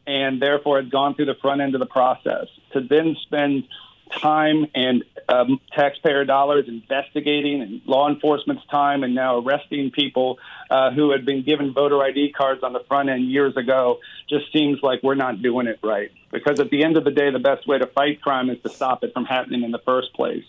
and 0.09 0.41
therefore 0.41 0.77
had 0.77 0.91
gone 0.91 1.15
through 1.15 1.27
the 1.27 1.35
front 1.35 1.61
end 1.61 1.75
of 1.75 1.81
the 1.81 1.87
process 1.87 2.47
to 2.73 2.81
then 2.81 3.15
spend 3.23 3.65
time 4.11 4.67
and 4.75 5.05
um, 5.29 5.61
taxpayer 5.75 6.25
dollars 6.25 6.65
investigating 6.67 7.61
and 7.61 7.83
law 7.85 8.09
enforcement's 8.09 8.65
time 8.71 9.05
and 9.05 9.15
now 9.15 9.39
arresting 9.39 9.91
people 9.91 10.39
uh, 10.71 10.91
who 10.91 11.11
had 11.11 11.27
been 11.27 11.43
given 11.43 11.75
voter 11.75 12.03
ID 12.03 12.33
cards 12.33 12.63
on 12.63 12.73
the 12.73 12.83
front 12.89 13.11
end 13.11 13.31
years 13.31 13.55
ago 13.59 13.99
just 14.31 14.51
seems 14.51 14.83
like 14.83 15.03
we're 15.03 15.15
not 15.15 15.43
doing 15.43 15.67
it 15.67 15.79
right. 15.83 16.11
Because 16.33 16.59
at 16.59 16.71
the 16.71 16.83
end 16.85 16.97
of 16.97 17.05
the 17.05 17.11
day, 17.11 17.31
the 17.31 17.39
best 17.39 17.69
way 17.69 17.77
to 17.79 17.87
fight 17.87 18.23
crime 18.23 18.49
is 18.49 18.59
to 18.63 18.71
stop 18.71 19.05
it 19.05 19.13
from 19.13 19.27
happening 19.27 19.63
in 19.63 19.73
the 19.73 19.81
first 19.85 20.15
place. 20.15 20.45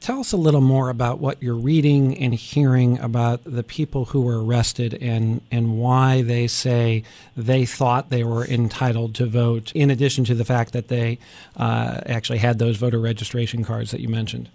Tell 0.00 0.20
us 0.20 0.32
a 0.32 0.36
little 0.36 0.60
more 0.60 0.90
about 0.90 1.18
what 1.18 1.42
you're 1.42 1.54
reading 1.54 2.16
and 2.18 2.34
hearing 2.34 2.98
about 2.98 3.40
the 3.44 3.62
people 3.62 4.06
who 4.06 4.20
were 4.20 4.44
arrested 4.44 4.94
and, 5.00 5.40
and 5.50 5.78
why 5.78 6.22
they 6.22 6.46
say 6.46 7.04
they 7.36 7.64
thought 7.64 8.10
they 8.10 8.24
were 8.24 8.46
entitled 8.46 9.14
to 9.16 9.26
vote, 9.26 9.72
in 9.74 9.90
addition 9.90 10.24
to 10.24 10.34
the 10.34 10.44
fact 10.44 10.72
that 10.72 10.88
they 10.88 11.18
uh, 11.56 12.00
actually 12.06 12.38
had 12.38 12.58
those 12.58 12.76
voter 12.76 12.98
registration 12.98 13.64
cards 13.64 13.90
that 13.90 14.00
you 14.00 14.08
mentioned. 14.08 14.48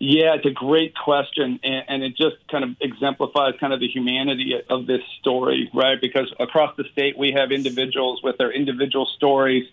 Yeah, 0.00 0.34
it's 0.34 0.46
a 0.46 0.50
great 0.50 0.94
question, 0.94 1.58
and, 1.64 1.84
and, 1.88 2.02
it 2.04 2.16
just 2.16 2.36
kind 2.48 2.62
of 2.62 2.76
exemplifies 2.80 3.54
kind 3.58 3.72
of 3.72 3.80
the 3.80 3.88
humanity 3.88 4.54
of 4.70 4.86
this 4.86 5.02
story, 5.18 5.68
right? 5.74 6.00
Because 6.00 6.32
across 6.38 6.76
the 6.76 6.84
state, 6.92 7.18
we 7.18 7.32
have 7.32 7.50
individuals 7.50 8.22
with 8.22 8.38
their 8.38 8.52
individual 8.52 9.06
stories 9.06 9.66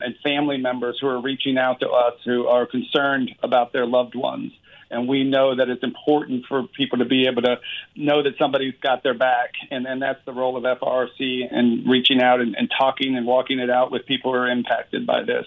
and 0.00 0.14
family 0.22 0.58
members 0.58 0.98
who 1.00 1.08
are 1.08 1.20
reaching 1.20 1.58
out 1.58 1.80
to 1.80 1.88
us 1.88 2.14
who 2.24 2.46
are 2.46 2.66
concerned 2.66 3.30
about 3.42 3.72
their 3.72 3.86
loved 3.86 4.14
ones. 4.14 4.52
And 4.90 5.06
we 5.06 5.24
know 5.24 5.54
that 5.54 5.68
it's 5.68 5.82
important 5.82 6.46
for 6.46 6.62
people 6.62 6.98
to 6.98 7.04
be 7.04 7.26
able 7.26 7.42
to 7.42 7.60
know 7.94 8.22
that 8.22 8.38
somebody's 8.38 8.74
got 8.80 9.02
their 9.02 9.14
back. 9.14 9.52
And, 9.70 9.86
and 9.86 10.00
that's 10.00 10.24
the 10.24 10.32
role 10.32 10.56
of 10.56 10.64
FRC 10.64 11.42
and 11.50 11.86
reaching 11.86 12.22
out 12.22 12.40
and, 12.40 12.56
and 12.56 12.70
talking 12.76 13.16
and 13.16 13.26
walking 13.26 13.58
it 13.58 13.68
out 13.70 13.92
with 13.92 14.06
people 14.06 14.32
who 14.32 14.38
are 14.38 14.50
impacted 14.50 15.06
by 15.06 15.24
this. 15.24 15.46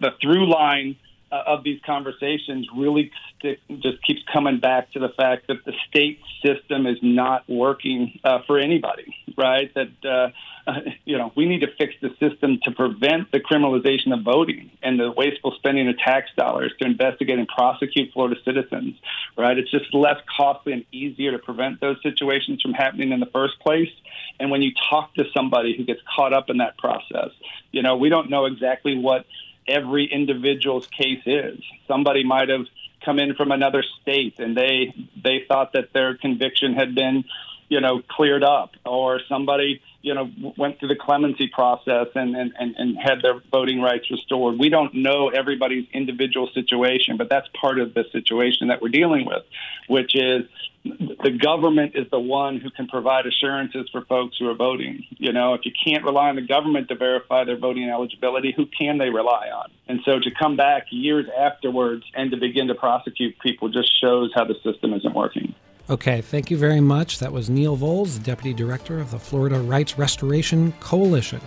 The 0.00 0.10
through 0.20 0.48
line 0.48 0.96
uh, 1.36 1.42
of 1.46 1.64
these 1.64 1.80
conversations 1.84 2.68
really 2.76 3.10
stick, 3.38 3.58
just 3.80 4.02
keeps 4.02 4.20
coming 4.32 4.58
back 4.58 4.92
to 4.92 4.98
the 4.98 5.08
fact 5.10 5.48
that 5.48 5.64
the 5.64 5.72
state 5.88 6.20
system 6.44 6.86
is 6.86 6.98
not 7.02 7.48
working 7.48 8.18
uh, 8.24 8.38
for 8.46 8.58
anybody, 8.58 9.14
right? 9.36 9.72
That, 9.74 9.90
uh, 10.04 10.70
uh, 10.70 10.80
you 11.04 11.18
know, 11.18 11.32
we 11.36 11.46
need 11.46 11.60
to 11.60 11.68
fix 11.78 11.94
the 12.00 12.10
system 12.20 12.58
to 12.64 12.70
prevent 12.70 13.30
the 13.32 13.40
criminalization 13.40 14.12
of 14.12 14.22
voting 14.24 14.70
and 14.82 14.98
the 14.98 15.10
wasteful 15.10 15.52
spending 15.56 15.88
of 15.88 15.98
tax 15.98 16.30
dollars 16.36 16.72
to 16.80 16.86
investigate 16.86 17.38
and 17.38 17.48
prosecute 17.48 18.12
Florida 18.12 18.36
citizens, 18.44 18.94
right? 19.36 19.58
It's 19.58 19.70
just 19.70 19.92
less 19.94 20.20
costly 20.36 20.72
and 20.72 20.84
easier 20.92 21.32
to 21.32 21.38
prevent 21.38 21.80
those 21.80 21.96
situations 22.02 22.62
from 22.62 22.72
happening 22.72 23.12
in 23.12 23.20
the 23.20 23.26
first 23.26 23.58
place. 23.60 23.90
And 24.38 24.50
when 24.50 24.62
you 24.62 24.72
talk 24.90 25.14
to 25.14 25.24
somebody 25.34 25.76
who 25.76 25.84
gets 25.84 26.00
caught 26.14 26.32
up 26.32 26.50
in 26.50 26.58
that 26.58 26.78
process, 26.78 27.30
you 27.72 27.82
know, 27.82 27.96
we 27.96 28.08
don't 28.08 28.30
know 28.30 28.46
exactly 28.46 28.98
what 28.98 29.26
every 29.68 30.06
individual's 30.06 30.86
case 30.86 31.22
is. 31.26 31.60
Somebody 31.86 32.24
might 32.24 32.48
have 32.48 32.66
come 33.04 33.18
in 33.18 33.34
from 33.34 33.52
another 33.52 33.84
state 34.02 34.38
and 34.38 34.56
they 34.56 34.94
they 35.22 35.44
thought 35.46 35.72
that 35.72 35.92
their 35.92 36.16
conviction 36.16 36.74
had 36.74 36.94
been, 36.94 37.24
you 37.68 37.80
know, 37.80 38.02
cleared 38.08 38.44
up, 38.44 38.72
or 38.84 39.20
somebody 39.28 39.80
you 40.06 40.14
know 40.14 40.30
went 40.56 40.78
through 40.78 40.88
the 40.88 40.96
clemency 40.96 41.48
process 41.48 42.06
and, 42.14 42.36
and, 42.36 42.52
and, 42.60 42.76
and 42.76 42.96
had 42.96 43.22
their 43.22 43.42
voting 43.50 43.80
rights 43.80 44.08
restored. 44.08 44.56
We 44.56 44.68
don't 44.68 44.94
know 44.94 45.30
everybody's 45.30 45.86
individual 45.92 46.48
situation, 46.54 47.16
but 47.16 47.28
that's 47.28 47.48
part 47.60 47.80
of 47.80 47.92
the 47.92 48.04
situation 48.12 48.68
that 48.68 48.80
we're 48.80 48.90
dealing 48.90 49.26
with, 49.26 49.42
which 49.88 50.14
is 50.14 50.44
the 50.84 51.36
government 51.42 51.96
is 51.96 52.06
the 52.12 52.20
one 52.20 52.60
who 52.60 52.70
can 52.70 52.86
provide 52.86 53.26
assurances 53.26 53.88
for 53.90 54.02
folks 54.02 54.36
who 54.38 54.48
are 54.48 54.54
voting. 54.54 55.04
You 55.18 55.32
know, 55.32 55.54
if 55.54 55.62
you 55.64 55.72
can't 55.84 56.04
rely 56.04 56.28
on 56.28 56.36
the 56.36 56.46
government 56.46 56.86
to 56.90 56.94
verify 56.94 57.42
their 57.42 57.58
voting 57.58 57.90
eligibility, 57.90 58.54
who 58.56 58.66
can 58.66 58.98
they 58.98 59.10
rely 59.10 59.48
on? 59.48 59.72
And 59.88 59.98
so 60.04 60.20
to 60.20 60.30
come 60.30 60.56
back 60.56 60.86
years 60.90 61.26
afterwards 61.36 62.04
and 62.14 62.30
to 62.30 62.36
begin 62.36 62.68
to 62.68 62.76
prosecute 62.76 63.40
people 63.40 63.70
just 63.70 63.90
shows 64.00 64.30
how 64.36 64.44
the 64.44 64.54
system 64.62 64.92
isn't 64.94 65.16
working. 65.16 65.52
Okay, 65.88 66.20
thank 66.20 66.50
you 66.50 66.56
very 66.56 66.80
much. 66.80 67.20
That 67.20 67.32
was 67.32 67.48
Neil 67.48 67.76
Volz, 67.76 68.18
Deputy 68.18 68.52
Director 68.52 68.98
of 68.98 69.12
the 69.12 69.20
Florida 69.20 69.60
Rights 69.60 69.96
Restoration 69.96 70.72
Coalition. 70.80 71.40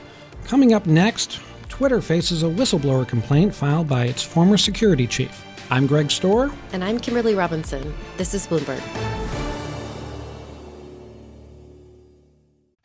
Coming 0.45 0.73
up 0.73 0.85
next, 0.85 1.41
Twitter 1.67 2.01
faces 2.01 2.43
a 2.43 2.45
whistleblower 2.45 3.05
complaint 3.05 3.53
filed 3.53 3.89
by 3.89 4.05
its 4.05 4.23
former 4.23 4.57
security 4.57 5.07
chief. 5.07 5.45
I'm 5.69 5.87
Greg 5.87 6.07
Stohr. 6.07 6.55
And 6.71 6.85
I'm 6.85 6.99
Kimberly 6.99 7.35
Robinson. 7.35 7.93
This 8.15 8.33
is 8.33 8.47
Bloomberg. 8.47 9.48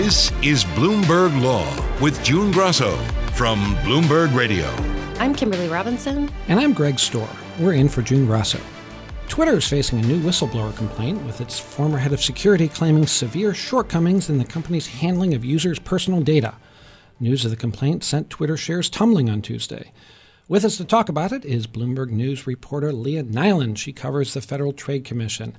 This 0.00 0.30
is 0.44 0.64
Bloomberg 0.64 1.42
Law 1.42 1.66
with 2.00 2.22
June 2.22 2.52
Grosso 2.52 2.96
from 3.34 3.74
Bloomberg 3.78 4.32
Radio. 4.32 4.72
I'm 5.18 5.34
Kimberly 5.34 5.66
Robinson. 5.66 6.30
And 6.46 6.60
I'm 6.60 6.72
Greg 6.72 6.94
Stohr. 6.98 7.28
We're 7.58 7.72
in 7.72 7.88
for 7.88 8.00
June 8.00 8.24
Grosso. 8.24 8.60
Twitter 9.28 9.56
is 9.56 9.66
facing 9.66 9.98
a 9.98 10.06
new 10.06 10.20
whistleblower 10.20 10.72
complaint 10.76 11.26
with 11.26 11.40
its 11.40 11.58
former 11.58 11.98
head 11.98 12.12
of 12.12 12.22
security 12.22 12.68
claiming 12.68 13.08
severe 13.08 13.52
shortcomings 13.52 14.30
in 14.30 14.38
the 14.38 14.44
company's 14.44 14.86
handling 14.86 15.34
of 15.34 15.44
users' 15.44 15.80
personal 15.80 16.20
data. 16.20 16.54
News 17.18 17.44
of 17.44 17.50
the 17.50 17.56
complaint 17.56 18.04
sent 18.04 18.30
Twitter 18.30 18.56
shares 18.56 18.88
tumbling 18.88 19.28
on 19.28 19.42
Tuesday. 19.42 19.90
With 20.46 20.64
us 20.64 20.76
to 20.76 20.84
talk 20.84 21.08
about 21.08 21.32
it 21.32 21.44
is 21.44 21.66
Bloomberg 21.66 22.10
News 22.10 22.46
reporter 22.46 22.92
Leah 22.92 23.24
Nylen. 23.24 23.76
She 23.76 23.92
covers 23.92 24.32
the 24.32 24.42
Federal 24.42 24.72
Trade 24.72 25.04
Commission. 25.04 25.58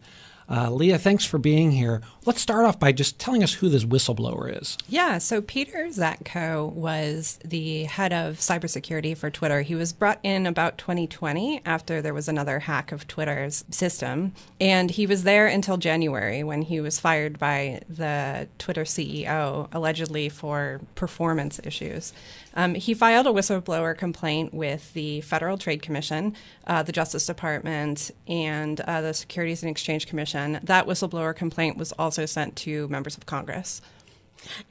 Uh, 0.50 0.72
Leah, 0.72 0.98
thanks 0.98 1.26
for 1.26 1.38
being 1.38 1.72
here. 1.72 2.02
Let's 2.26 2.42
start 2.42 2.66
off 2.66 2.80
by 2.80 2.92
just 2.92 3.20
telling 3.20 3.44
us 3.44 3.54
who 3.54 3.70
this 3.70 3.86
whistleblower 3.86 4.60
is. 4.62 4.78
Yeah, 4.88 5.20
so 5.20 5.42
Peter 5.42 5.86
Zatko 5.88 6.72
was 6.74 7.40
the 7.46 7.84
head 7.84 8.12
of 8.12 8.38
cybersecurity 8.38 9.16
for 9.16 9.30
Twitter. 9.30 9.62
He 9.62 9.76
was 9.76 9.94
brought 9.94 10.20
in 10.24 10.48
about 10.48 10.78
2020 10.80 11.62
after 11.66 12.02
there 12.02 12.14
was 12.14 12.28
another 12.28 12.60
hack 12.60 12.92
of 12.92 13.08
Twitter's 13.08 13.64
system. 13.70 14.34
And 14.60 14.90
he 14.90 15.06
was 15.06 15.24
there 15.24 15.46
until 15.46 15.78
January 15.78 16.44
when 16.44 16.64
he 16.64 16.82
was 16.82 17.00
fired 17.00 17.38
by 17.38 17.82
the 17.88 18.48
Twitter 18.58 18.84
CEO, 18.84 19.68
allegedly 19.72 20.30
for 20.30 20.82
performance 20.96 21.60
issues. 21.64 22.12
Um, 22.56 22.76
he 22.76 22.94
filed 22.94 23.28
a 23.28 23.32
whistleblower 23.32 23.98
complaint 23.98 24.54
with 24.54 24.94
the 24.94 25.22
Federal 25.22 25.58
Trade 25.58 25.82
Commission, 25.82 26.36
uh, 26.68 26.84
the 26.84 26.92
Justice 26.92 27.26
Department, 27.26 28.12
and 28.28 28.82
uh, 28.82 29.02
the 29.02 29.14
Securities 29.14 29.64
and 29.64 29.70
Exchange 29.70 30.08
Commission. 30.08 30.60
That 30.64 30.86
whistleblower 30.88 31.36
complaint 31.36 31.78
was 31.78 31.92
also 31.94 32.26
sent 32.26 32.56
to 32.58 32.88
members 32.88 33.18
of 33.18 33.26
Congress. 33.26 33.82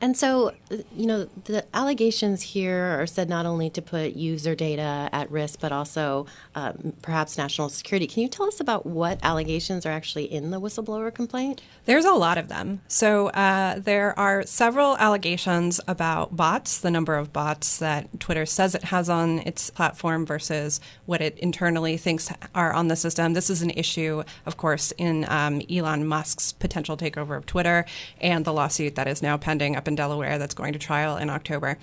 And 0.01 0.17
so, 0.17 0.53
you 0.95 1.07
know, 1.07 1.29
the 1.45 1.65
allegations 1.75 2.43
here 2.43 3.01
are 3.01 3.07
said 3.07 3.29
not 3.29 3.47
only 3.47 3.71
to 3.71 3.83
put 3.83 4.15
user 4.15 4.55
data 4.55 5.09
at 5.13 5.31
risk, 5.31 5.61
but 5.61 5.73
also 5.73 6.27
um, 6.55 6.95
perhaps 7.03 7.39
national 7.39 7.69
security. 7.69 8.07
Can 8.07 8.23
you 8.23 8.29
tell 8.29 8.47
us 8.47 8.61
about 8.61 8.87
what 8.87 9.19
allegations 9.23 9.85
are 9.87 9.91
actually 9.91 10.25
in 10.25 10.51
the 10.51 10.61
whistleblower 10.61 11.15
complaint? 11.15 11.63
There's 11.85 12.05
a 12.05 12.13
lot 12.13 12.39
of 12.39 12.49
them. 12.49 12.81
So, 12.89 13.29
uh, 13.29 13.79
there 13.79 14.19
are 14.19 14.45
several 14.45 14.97
allegations 14.99 15.81
about 15.87 16.37
bots, 16.37 16.79
the 16.81 16.91
number 16.91 17.17
of 17.17 17.33
bots 17.33 17.79
that 17.79 18.21
Twitter 18.21 18.47
says 18.47 18.75
it 18.75 18.85
has 18.85 19.09
on 19.09 19.41
its 19.41 19.71
platform 19.71 20.27
versus 20.27 20.81
what 21.07 21.21
it 21.21 21.39
internally 21.39 21.97
thinks 21.97 22.33
are 22.55 22.73
on 22.73 22.89
the 22.89 22.97
system. 22.97 23.35
This 23.35 23.51
is 23.51 23.63
an 23.63 23.71
issue, 23.71 24.23
of 24.47 24.57
course, 24.57 24.93
in 24.93 25.27
um, 25.29 25.63
Elon 25.71 26.07
Musk's 26.07 26.53
potential 26.53 26.97
takeover 26.97 27.37
of 27.37 27.47
Twitter 27.47 27.85
and 28.21 28.45
the 28.45 28.53
lawsuit 28.53 28.95
that 28.95 29.07
is 29.07 29.23
now 29.23 29.37
pending 29.37 29.58
up 29.77 29.89
in 29.89 29.95
Delaware 29.95 30.39
that's 30.39 30.55
going 30.55 30.73
to 30.73 30.79
trial 30.79 31.17
in 31.17 31.31
October. 31.31 31.79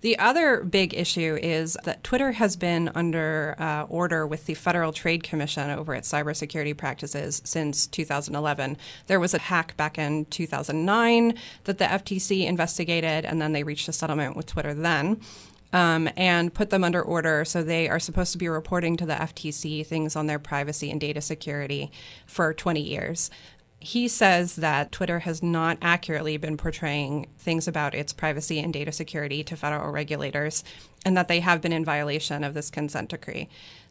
The 0.00 0.18
other 0.18 0.62
big 0.62 0.94
issue 0.94 1.38
is 1.42 1.76
that 1.84 2.04
Twitter 2.04 2.32
has 2.32 2.56
been 2.56 2.90
under 2.94 3.56
uh, 3.58 3.86
order 3.88 4.26
with 4.26 4.46
the 4.46 4.54
Federal 4.54 4.92
Trade 4.92 5.22
Commission 5.22 5.70
over 5.70 5.94
its 5.94 6.10
cybersecurity 6.10 6.76
practices 6.76 7.42
since 7.44 7.86
2011. 7.86 8.76
There 9.06 9.20
was 9.20 9.34
a 9.34 9.38
hack 9.38 9.76
back 9.76 9.98
in 9.98 10.26
2009 10.26 11.34
that 11.64 11.78
the 11.78 11.84
FTC 11.84 12.46
investigated, 12.46 13.24
and 13.24 13.40
then 13.40 13.52
they 13.52 13.62
reached 13.62 13.88
a 13.88 13.92
settlement 13.92 14.36
with 14.36 14.46
Twitter 14.46 14.74
then. 14.74 15.20
Um, 15.72 16.08
and 16.16 16.54
put 16.54 16.70
them 16.70 16.84
under 16.84 17.02
order. 17.02 17.44
So 17.44 17.62
they 17.62 17.88
are 17.88 17.98
supposed 17.98 18.32
to 18.32 18.38
be 18.38 18.48
reporting 18.48 18.96
to 18.98 19.04
the 19.04 19.14
FTC 19.14 19.84
things 19.84 20.14
on 20.14 20.26
their 20.26 20.38
privacy 20.38 20.92
and 20.92 21.00
data 21.00 21.20
security 21.20 21.90
for 22.24 22.54
20 22.54 22.80
years 22.80 23.30
he 23.86 24.08
says 24.08 24.56
that 24.56 24.90
Twitter 24.90 25.20
has 25.20 25.44
not 25.44 25.78
accurately 25.80 26.36
been 26.36 26.56
portraying 26.56 27.28
things 27.38 27.68
about 27.68 27.94
its 27.94 28.12
privacy 28.12 28.58
and 28.58 28.72
data 28.72 28.90
security 28.90 29.44
to 29.44 29.56
federal 29.56 29.92
regulators, 29.92 30.64
and 31.04 31.16
that 31.16 31.28
they 31.28 31.38
have 31.38 31.60
been 31.60 31.72
in 31.72 31.84
violation 31.84 32.42
of 32.42 32.52
this 32.52 32.68
consent 32.68 33.10
decree. 33.10 33.48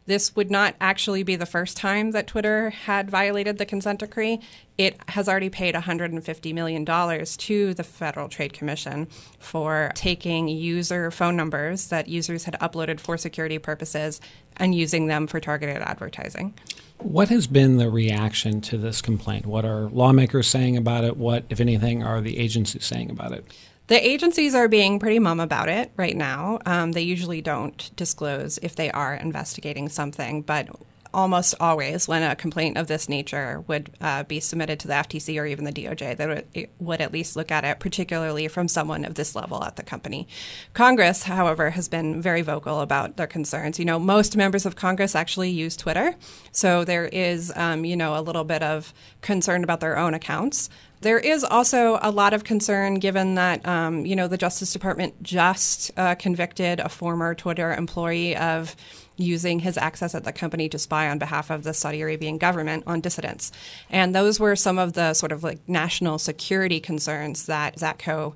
This 0.08 0.36
would 0.36 0.52
not 0.52 0.76
actually 0.80 1.24
be 1.24 1.36
the 1.36 1.48
first 1.48 1.78
time 1.78 2.12
that 2.12 2.28
Twitter 2.28 2.70
had 2.70 3.10
violated 3.10 3.58
the 3.58 3.66
consent 3.66 4.00
decree. 4.00 4.40
It 4.78 4.98
has 5.10 5.28
already 5.28 5.50
paid 5.50 5.74
$150 5.74 6.54
million 6.54 6.86
to 6.86 7.74
the 7.74 7.84
Federal 7.84 8.30
Trade 8.30 8.54
Commission 8.54 9.08
for 9.40 9.92
taking 9.96 10.48
user 10.48 11.10
phone 11.10 11.36
numbers 11.36 11.88
that 11.88 12.08
users 12.08 12.44
had 12.44 12.54
uploaded 12.60 13.00
for 13.00 13.18
security 13.18 13.58
purposes 13.58 14.22
and 14.58 14.76
using 14.76 15.08
them 15.08 15.26
for 15.26 15.40
targeted 15.40 15.82
advertising. 15.82 16.54
What 17.00 17.30
has 17.30 17.48
been 17.48 17.78
the 17.78 17.90
reaction 17.90 18.62
to 18.62 18.78
this 18.78 19.02
complaint? 19.02 19.46
What 19.46 19.66
are 19.66 19.90
lawmakers 19.90 20.48
saying 20.48 20.78
about 20.78 21.04
it? 21.04 21.18
What, 21.18 21.46
if 21.50 21.60
anything, 21.60 22.04
are 22.04 22.22
the 22.22 22.38
agencies 22.38 22.86
saying 22.86 23.10
about 23.10 23.32
it? 23.32 23.46
The 23.88 24.08
agencies 24.08 24.56
are 24.56 24.68
being 24.68 25.00
pretty 25.00 25.20
mum 25.20 25.40
about 25.40 25.70
it 25.70 25.92
right 25.96 26.16
now. 26.16 26.60
Um, 26.66 26.94
they 26.94 27.02
usually 27.02 27.42
don't 27.42 27.92
disclose 27.96 28.58
if 28.64 28.76
they 28.76 28.90
are 28.90 29.14
investigating 29.14 29.90
something, 29.90 30.42
but 30.42 30.70
almost 31.16 31.56
always 31.62 32.08
when 32.08 32.22
a 32.22 32.36
complaint 32.36 32.78
of 32.78 32.88
this 32.88 33.08
nature 33.08 33.64
would 33.68 33.90
uh, 34.02 34.24
be 34.24 34.40
submitted 34.40 34.80
to 34.82 34.88
the 34.88 34.94
FTC 34.94 35.42
or 35.42 35.46
even 35.46 35.64
the 35.64 35.72
DOJ, 35.72 36.18
they 36.18 36.28
would, 36.28 36.70
would, 36.80 37.02
at 37.02 37.14
least 37.14 37.36
look 37.36 37.52
at 37.52 37.64
it, 37.64 37.80
particularly 37.80 38.48
from 38.50 38.68
someone 38.68 39.06
of 39.06 39.16
this 39.16 39.34
level 39.34 39.64
at 39.64 39.78
the 39.78 39.84
company. 39.84 40.28
Congress, 40.74 41.24
however, 41.24 41.70
has 41.70 41.88
been 41.88 42.22
very 42.22 42.42
vocal 42.42 42.82
about 42.82 43.16
their 43.16 43.28
concerns. 43.28 43.80
You 43.80 43.86
know, 43.86 43.98
most 43.98 44.36
members 44.36 44.66
of 44.66 44.76
Congress 44.76 45.16
actually 45.16 45.50
use 45.50 45.78
Twitter, 45.78 46.16
so 46.52 46.84
there 46.84 47.06
is, 47.06 47.52
um, 47.56 47.86
you 47.86 47.96
know, 47.96 48.20
a 48.20 48.22
little 48.22 48.44
bit 48.44 48.62
of 48.62 48.94
concern 49.22 49.64
about 49.64 49.80
their 49.80 49.98
own 49.98 50.14
accounts. 50.14 50.70
There 51.02 51.20
is 51.20 51.44
also 51.44 52.00
a 52.02 52.12
lot 52.12 52.34
of 52.34 52.44
concern 52.44 52.96
given 52.96 53.36
that, 53.36 53.66
um, 53.68 54.06
you 54.06 54.16
know, 54.16 54.28
the 54.28 54.38
Justice 54.38 54.74
Department 54.74 55.22
just 55.22 55.92
uh, 55.98 56.16
convicted 56.16 56.80
a 56.80 56.90
former 56.90 57.36
Twitter 57.36 57.74
employee 57.74 58.36
of 58.36 58.76
using 59.18 59.60
his 59.60 59.78
access 59.78 60.16
at 60.16 60.24
the 60.24 60.34
company 60.34 60.68
to 60.70 60.80
spy 60.80 61.10
on 61.10 61.18
behalf 61.20 61.50
of 61.50 61.64
the 61.64 61.74
Saudi 61.74 62.02
Arabian 62.02 62.38
government 62.38 62.84
on 62.88 63.02
dissidents. 63.02 63.52
And 63.90 64.14
those 64.14 64.40
were 64.40 64.56
some 64.56 64.78
of 64.78 64.94
the 64.94 65.14
sort 65.14 65.32
of 65.32 65.44
like 65.44 65.60
national 65.68 66.20
security 66.20 66.80
concerns 66.80 67.46
that 67.46 67.78
Zatko 67.78 68.34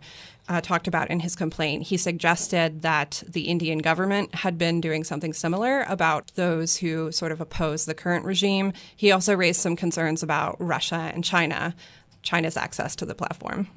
uh, 0.48 0.62
talked 0.62 0.88
about 0.88 1.12
in 1.12 1.20
his 1.20 1.36
complaint. 1.36 1.84
He 1.84 1.98
suggested 1.98 2.82
that 2.82 3.24
the 3.28 3.44
Indian 3.44 3.80
government 3.80 4.34
had 4.34 4.58
been 4.58 4.82
doing 4.82 5.04
something 5.04 5.32
similar 5.32 5.86
about 5.88 6.32
those 6.36 6.78
who 6.78 7.12
sort 7.12 7.32
of 7.32 7.40
oppose 7.40 7.86
the 7.86 7.94
current 7.94 8.26
regime. 8.26 8.74
He 8.96 9.12
also 9.12 9.36
raised 9.36 9.62
some 9.62 9.76
concerns 9.76 10.24
about 10.24 10.56
Russia 10.60 11.12
and 11.14 11.24
China 11.24 11.76
China's 12.22 12.58
access 12.58 12.96
to 12.98 13.06
the 13.06 13.16
platform. 13.16 13.68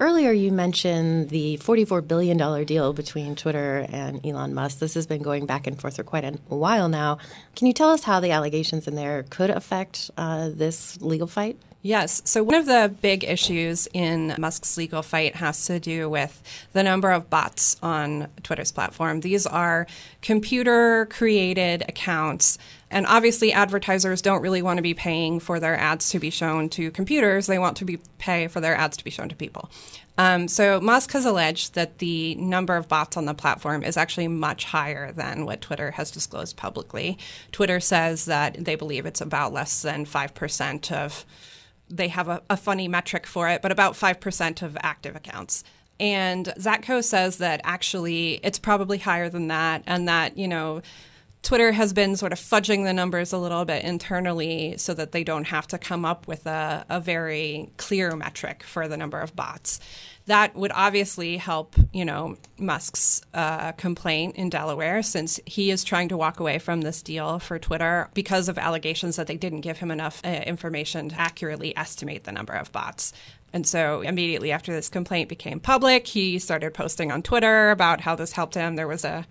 Earlier, 0.00 0.32
you 0.32 0.50
mentioned 0.50 1.28
the 1.28 1.58
$44 1.58 2.06
billion 2.06 2.64
deal 2.64 2.92
between 2.92 3.36
Twitter 3.36 3.86
and 3.88 4.24
Elon 4.26 4.54
Musk. 4.54 4.78
This 4.78 4.94
has 4.94 5.06
been 5.06 5.22
going 5.22 5.46
back 5.46 5.66
and 5.66 5.80
forth 5.80 5.96
for 5.96 6.02
quite 6.02 6.24
a 6.24 6.32
while 6.48 6.88
now. 6.88 7.18
Can 7.54 7.66
you 7.66 7.72
tell 7.72 7.90
us 7.90 8.02
how 8.02 8.18
the 8.18 8.30
allegations 8.30 8.88
in 8.88 8.94
there 8.94 9.24
could 9.30 9.50
affect 9.50 10.10
uh, 10.16 10.48
this 10.52 11.00
legal 11.00 11.26
fight? 11.26 11.56
Yes. 11.82 12.22
So, 12.24 12.44
one 12.44 12.54
of 12.54 12.66
the 12.66 12.94
big 13.02 13.24
issues 13.24 13.88
in 13.92 14.36
Musk's 14.38 14.76
legal 14.76 15.02
fight 15.02 15.34
has 15.34 15.66
to 15.66 15.80
do 15.80 16.08
with 16.08 16.40
the 16.72 16.84
number 16.84 17.10
of 17.10 17.28
bots 17.28 17.76
on 17.82 18.28
Twitter's 18.44 18.70
platform. 18.70 19.20
These 19.20 19.48
are 19.48 19.88
computer 20.20 21.06
created 21.06 21.82
accounts. 21.88 22.56
And 22.92 23.06
obviously, 23.06 23.52
advertisers 23.52 24.22
don't 24.22 24.42
really 24.42 24.62
want 24.62 24.78
to 24.78 24.82
be 24.82 24.94
paying 24.94 25.40
for 25.40 25.58
their 25.58 25.76
ads 25.76 26.10
to 26.10 26.18
be 26.18 26.30
shown 26.30 26.68
to 26.70 26.90
computers. 26.90 27.46
They 27.46 27.58
want 27.58 27.76
to 27.78 27.84
be 27.84 27.98
pay 28.18 28.46
for 28.46 28.60
their 28.60 28.76
ads 28.76 28.96
to 28.98 29.04
be 29.04 29.10
shown 29.10 29.28
to 29.30 29.34
people. 29.34 29.70
Um, 30.18 30.46
so 30.46 30.80
Musk 30.80 31.12
has 31.12 31.24
alleged 31.24 31.74
that 31.74 31.98
the 31.98 32.34
number 32.34 32.76
of 32.76 32.86
bots 32.86 33.16
on 33.16 33.24
the 33.24 33.34
platform 33.34 33.82
is 33.82 33.96
actually 33.96 34.28
much 34.28 34.64
higher 34.64 35.10
than 35.10 35.46
what 35.46 35.62
Twitter 35.62 35.92
has 35.92 36.10
disclosed 36.10 36.56
publicly. 36.56 37.18
Twitter 37.50 37.80
says 37.80 38.26
that 38.26 38.62
they 38.62 38.74
believe 38.74 39.06
it's 39.06 39.22
about 39.22 39.52
less 39.52 39.82
than 39.82 40.04
five 40.04 40.34
percent 40.34 40.92
of 40.92 41.24
they 41.92 42.08
have 42.08 42.28
a, 42.28 42.42
a 42.48 42.56
funny 42.56 42.88
metric 42.88 43.26
for 43.26 43.48
it, 43.48 43.62
but 43.62 43.70
about 43.70 43.94
5% 43.94 44.62
of 44.62 44.76
active 44.82 45.14
accounts. 45.14 45.62
And 46.00 46.46
Zatko 46.58 47.04
says 47.04 47.36
that 47.36 47.60
actually 47.64 48.40
it's 48.42 48.58
probably 48.58 48.98
higher 48.98 49.28
than 49.28 49.48
that, 49.48 49.82
and 49.86 50.08
that, 50.08 50.36
you 50.38 50.48
know, 50.48 50.82
Twitter 51.42 51.72
has 51.72 51.92
been 51.92 52.16
sort 52.16 52.32
of 52.32 52.38
fudging 52.38 52.84
the 52.84 52.92
numbers 52.92 53.32
a 53.32 53.38
little 53.38 53.64
bit 53.64 53.84
internally 53.84 54.76
so 54.78 54.94
that 54.94 55.12
they 55.12 55.24
don't 55.24 55.44
have 55.44 55.66
to 55.68 55.78
come 55.78 56.04
up 56.04 56.28
with 56.28 56.46
a, 56.46 56.86
a 56.88 57.00
very 57.00 57.70
clear 57.76 58.14
metric 58.14 58.62
for 58.62 58.86
the 58.86 58.96
number 58.96 59.18
of 59.18 59.34
bots 59.34 59.80
that 60.26 60.54
would 60.54 60.72
obviously 60.74 61.36
help, 61.36 61.74
you 61.92 62.04
know, 62.04 62.36
Musk's 62.58 63.22
uh, 63.34 63.72
complaint 63.72 64.36
in 64.36 64.50
Delaware, 64.50 65.02
since 65.02 65.40
he 65.46 65.70
is 65.70 65.82
trying 65.82 66.08
to 66.08 66.16
walk 66.16 66.38
away 66.38 66.58
from 66.58 66.82
this 66.82 67.02
deal 67.02 67.38
for 67.38 67.58
Twitter 67.58 68.08
because 68.14 68.48
of 68.48 68.58
allegations 68.58 69.16
that 69.16 69.26
they 69.26 69.36
didn't 69.36 69.62
give 69.62 69.78
him 69.78 69.90
enough 69.90 70.20
uh, 70.24 70.28
information 70.28 71.08
to 71.08 71.20
accurately 71.20 71.76
estimate 71.76 72.24
the 72.24 72.32
number 72.32 72.52
of 72.52 72.70
bots. 72.72 73.12
And 73.52 73.66
so 73.66 74.00
immediately 74.00 74.50
after 74.50 74.72
this 74.72 74.88
complaint 74.88 75.28
became 75.28 75.60
public, 75.60 76.06
he 76.06 76.38
started 76.38 76.72
posting 76.72 77.12
on 77.12 77.22
Twitter 77.22 77.70
about 77.70 78.00
how 78.00 78.14
this 78.14 78.32
helped 78.32 78.54
him. 78.54 78.76
There 78.76 78.88
was 78.88 79.04
a, 79.04 79.26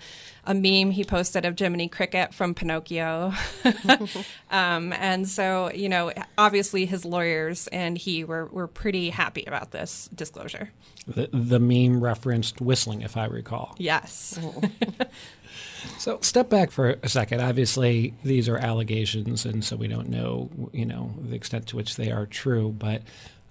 a 0.45 0.53
meme 0.53 0.91
he 0.91 1.03
posted 1.03 1.45
of 1.45 1.57
Jiminy 1.57 1.87
Cricket 1.87 2.33
from 2.33 2.53
Pinocchio. 2.53 3.33
um, 4.51 4.93
and 4.93 5.27
so, 5.27 5.71
you 5.73 5.89
know, 5.89 6.11
obviously 6.37 6.85
his 6.85 7.03
lawyers 7.03 7.67
and 7.67 7.97
he 7.97 8.23
were, 8.23 8.45
were 8.47 8.67
pretty 8.67 9.09
happy 9.09 9.43
about 9.47 9.71
this 9.71 10.09
disclosure. 10.13 10.69
The, 11.07 11.29
the 11.33 11.59
meme 11.59 12.03
referenced 12.03 12.61
whistling, 12.61 13.01
if 13.01 13.17
I 13.17 13.25
recall. 13.25 13.75
Yes. 13.77 14.39
So 15.97 16.19
step 16.21 16.49
back 16.49 16.71
for 16.71 16.97
a 17.01 17.09
second. 17.09 17.41
Obviously, 17.41 18.13
these 18.23 18.47
are 18.47 18.57
allegations, 18.57 19.45
and 19.45 19.63
so 19.63 19.75
we 19.75 19.87
don't 19.87 20.09
know, 20.09 20.49
you 20.71 20.85
know, 20.85 21.13
the 21.19 21.35
extent 21.35 21.67
to 21.67 21.75
which 21.75 21.95
they 21.95 22.11
are 22.11 22.25
true. 22.25 22.69
But 22.77 23.01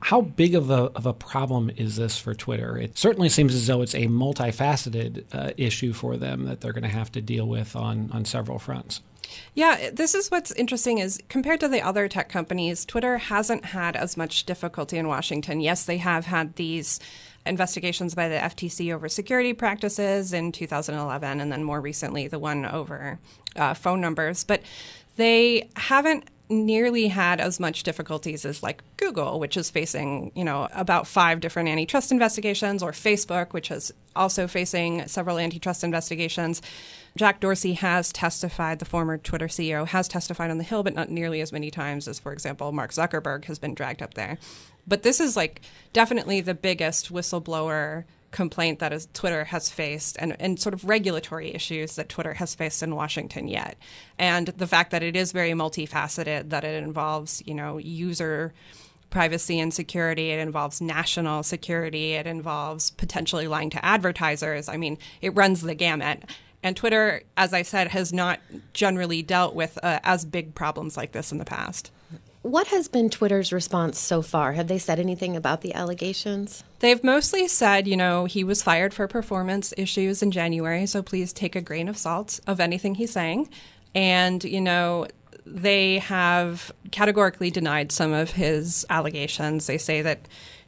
how 0.03 0.23
big 0.23 0.55
of 0.55 0.71
a, 0.71 0.91
of 0.95 1.07
a 1.07 1.13
problem 1.13 1.71
is 1.77 1.97
this 1.97 2.19
for 2.19 2.35
Twitter? 2.35 2.79
It 2.79 2.97
certainly 2.97 3.29
seems 3.29 3.55
as 3.55 3.67
though 3.67 3.83
it's 3.83 3.95
a 3.95 4.07
multifaceted 4.07 5.25
uh, 5.33 5.53
issue 5.57 5.93
for 5.93 6.17
them 6.17 6.45
that 6.45 6.61
they're 6.61 6.73
going 6.73 6.85
to 6.85 6.89
have 6.89 7.13
to 7.13 7.21
deal 7.21 7.47
with 7.47 7.77
on, 7.77 8.11
on 8.13 8.25
several 8.25 8.59
fronts. 8.59 9.03
Yeah, 9.55 9.91
this 9.93 10.15
is 10.15 10.31
what's 10.31 10.53
interesting 10.53 10.99
is 10.99 11.21
compared 11.29 11.61
to 11.61 11.69
the 11.69 11.83
other 11.83 12.09
tech 12.09 12.29
companies, 12.29 12.85
Twitter 12.85 13.19
hasn't 13.19 13.65
had 13.67 13.95
as 13.95 14.17
much 14.17 14.45
difficulty 14.45 14.97
in 14.97 15.07
Washington. 15.07 15.61
Yes, 15.61 15.85
they 15.85 15.99
have 15.99 16.27
had 16.27 16.57
these 16.57 16.99
investigations 17.47 18.15
by 18.15 18.29
the 18.29 18.37
FTC 18.37 18.93
over 18.93 19.09
security 19.09 19.53
practices 19.53 20.33
in 20.33 20.53
2011, 20.53 21.41
and 21.41 21.53
then 21.53 21.63
more 21.63 21.81
recently, 21.81 22.27
the 22.27 22.39
one 22.39 22.67
over 22.67 23.19
uh, 23.57 23.75
phone 23.75 24.01
numbers. 24.01 24.45
But 24.45 24.63
they 25.17 25.69
haven't 25.77 26.25
nearly 26.51 27.09
had 27.09 27.41
as 27.41 27.61
much 27.61 27.85
difficulties 27.85 28.45
as 28.45 28.63
like 28.63 28.83
Google, 28.97 29.39
which 29.39 29.57
is 29.57 29.71
facing, 29.71 30.33
you 30.35 30.45
know, 30.45 30.69
about 30.75 31.07
five 31.07 31.41
different 31.41 31.69
antitrust 31.69 32.11
investigations, 32.11 32.83
or 32.83 32.91
Facebook, 32.93 33.53
which 33.53 33.71
is 33.71 33.93
also 34.17 34.47
facing 34.47 35.07
several 35.07 35.39
antitrust 35.39 35.85
investigations. 35.85 36.61
Jack 37.17 37.41
Dorsey 37.41 37.75
has 37.75 38.13
testified, 38.13 38.79
the 38.79 38.85
former 38.85 39.17
Twitter 39.19 39.47
CEO 39.47 39.87
has 39.87 40.09
testified 40.09 40.51
on 40.51 40.59
the 40.59 40.65
Hill, 40.65 40.83
but 40.83 40.95
not 40.95 41.11
nearly 41.11 41.41
as 41.41 41.53
many 41.53 41.71
times 41.71 42.07
as, 42.09 42.19
for 42.19 42.33
example, 42.33 42.73
Mark 42.73 42.91
Zuckerberg 42.91 43.45
has 43.47 43.59
been 43.59 43.75
dragged 43.75 44.03
up 44.03 44.15
there. 44.15 44.39
But 44.87 45.03
this 45.03 45.21
is 45.21 45.37
like 45.37 45.63
definitely 45.93 46.41
the 46.41 46.55
biggest 46.55 47.13
whistleblower 47.13 48.05
complaint 48.31 48.79
that 48.79 48.93
is, 48.93 49.09
Twitter 49.13 49.45
has 49.45 49.71
faced 49.71 50.17
and, 50.19 50.37
and 50.41 50.61
sort 50.61 50.75
of 50.75 50.85
regulatory 50.85 51.55
issues 51.55 51.97
that 51.97 52.09
Twitter 52.09 52.35
has 52.35 52.55
faced 52.55 52.83
in 52.83 52.95
Washington 52.95 53.49
yet. 53.49 53.77
And 54.19 54.49
the 54.49 54.67
fact 54.67 54.91
that 54.93 55.03
it 55.03 55.17
is 55.17 55.33
very 55.33 55.51
multifaceted, 55.51 56.51
that 56.51 56.65
it 56.65 56.83
involves, 56.83 57.43
you 57.47 57.55
know, 57.55 57.79
user 57.79 58.53
privacy 59.11 59.59
and 59.59 59.75
security, 59.75 60.31
it 60.31 60.39
involves 60.39 60.81
national 60.81 61.43
security, 61.43 62.13
it 62.13 62.27
involves 62.27 62.91
potentially 62.93 63.49
lying 63.49 63.71
to 63.71 63.85
advertisers. 63.85 64.69
I 64.69 64.77
mean, 64.77 64.99
it 65.21 65.31
runs 65.31 65.63
the 65.63 65.75
gamut. 65.75 66.25
And 66.63 66.77
Twitter, 66.77 67.23
as 67.37 67.53
I 67.53 67.63
said, 67.63 67.89
has 67.89 68.13
not 68.13 68.39
generally 68.73 69.23
dealt 69.23 69.55
with 69.55 69.79
uh, 69.83 69.99
as 70.05 70.25
big 70.25 70.55
problems 70.55 70.97
like 70.97 71.13
this 71.13 71.33
in 71.33 71.39
the 71.39 71.45
past. 71.45 71.91
What 72.43 72.69
has 72.69 72.89
been 72.89 73.11
Twitter's 73.11 73.53
response 73.53 73.99
so 73.99 74.23
far? 74.23 74.53
Have 74.53 74.67
they 74.67 74.79
said 74.79 74.99
anything 74.99 75.37
about 75.37 75.61
the 75.61 75.75
allegations? 75.75 76.65
They've 76.79 77.05
mostly 77.05 77.47
said, 77.49 77.87
you 77.87 77.99
know, 77.99 78.25
he 78.25 78.45
was 78.45 78.63
fired 78.63 78.95
for 78.95 79.07
performance 79.07 79.75
issues 79.77 80.23
in 80.23 80.31
January, 80.31 80.87
so 80.87 81.03
please 81.03 81.35
take 81.35 81.55
a 81.55 81.61
grain 81.61 81.87
of 81.87 81.99
salt 81.99 82.41
of 82.47 82.59
anything 82.59 82.95
he's 82.95 83.13
saying. 83.13 83.51
And, 83.95 84.43
you 84.43 84.63
know, 84.63 85.07
they 85.45 85.99
have 85.99 86.73
categorically 86.91 87.51
denied 87.51 87.93
some 87.93 88.15
of 88.15 88.31
his 88.31 88.87
allegations. 88.89 89.67
They 89.67 89.77
say 89.77 90.01
that, 90.01 90.21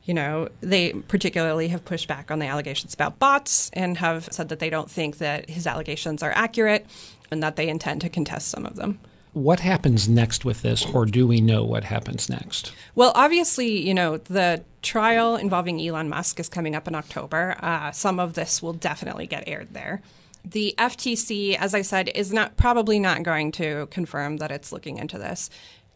you 0.04 0.12
know, 0.12 0.48
they 0.60 0.92
particularly 0.92 1.68
have 1.68 1.86
pushed 1.86 2.06
back 2.06 2.30
on 2.30 2.38
the 2.38 2.46
allegations 2.46 2.92
about 2.92 3.18
bots 3.18 3.70
and 3.72 3.96
have 3.96 4.28
said 4.30 4.50
that 4.50 4.58
they 4.58 4.68
don't 4.68 4.90
think 4.90 5.18
that 5.18 5.48
his 5.48 5.66
allegations 5.66 6.22
are 6.22 6.32
accurate 6.32 6.86
and 7.30 7.42
that 7.42 7.56
they 7.56 7.68
intend 7.68 8.02
to 8.02 8.10
contest 8.10 8.48
some 8.48 8.66
of 8.66 8.76
them. 8.76 8.98
What 9.32 9.60
happens 9.60 10.10
next 10.10 10.44
with 10.44 10.60
this, 10.60 10.84
or 10.84 11.06
do 11.06 11.26
we 11.26 11.40
know 11.40 11.64
what 11.64 11.84
happens 11.84 12.28
next? 12.28 12.72
Well, 12.94 13.12
obviously, 13.14 13.80
you 13.80 13.94
know, 13.94 14.18
the 14.18 14.62
trial 14.82 15.36
involving 15.36 15.80
Elon 15.80 16.10
Musk 16.10 16.38
is 16.38 16.50
coming 16.50 16.74
up 16.74 16.86
in 16.86 16.94
October. 16.94 17.56
Uh, 17.60 17.92
some 17.92 18.20
of 18.20 18.34
this 18.34 18.60
will 18.60 18.74
definitely 18.74 19.26
get 19.26 19.44
aired 19.46 19.72
there. 19.72 20.02
The 20.44 20.74
FTC, 20.76 21.56
as 21.56 21.74
I 21.74 21.80
said, 21.80 22.10
is 22.14 22.30
not 22.30 22.58
probably 22.58 22.98
not 22.98 23.22
going 23.22 23.52
to 23.52 23.86
confirm 23.86 24.36
that 24.36 24.50
it's 24.50 24.70
looking 24.70 24.98
into 24.98 25.16
this. 25.16 25.48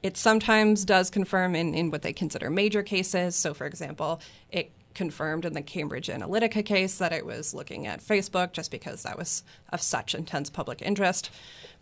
It 0.03 0.17
sometimes 0.17 0.87
does 0.87 1.11
confirm 1.11 1.55
in, 1.55 1.75
in 1.75 1.91
what 1.91 2.01
they 2.03 2.15
consider 2.15 2.49
major 2.49 2.83
cases. 2.83 3.37
So, 3.37 3.53
for 3.53 3.67
example, 3.67 4.21
it 4.51 4.71
confirmed 4.95 5.45
in 5.45 5.53
the 5.53 5.61
Cambridge 5.61 6.09
Analytica 6.09 6.65
case 6.65 6.97
that 6.99 7.13
it 7.13 7.27
was 7.27 7.53
looking 7.53 7.87
at 7.87 8.01
Facebook 8.01 8.53
just 8.53 8.71
because 8.71 9.03
that 9.03 9.19
was 9.19 9.43
of 9.71 9.83
such 9.83 10.15
intense 10.15 10.49
public 10.49 10.81
interest. 10.81 11.29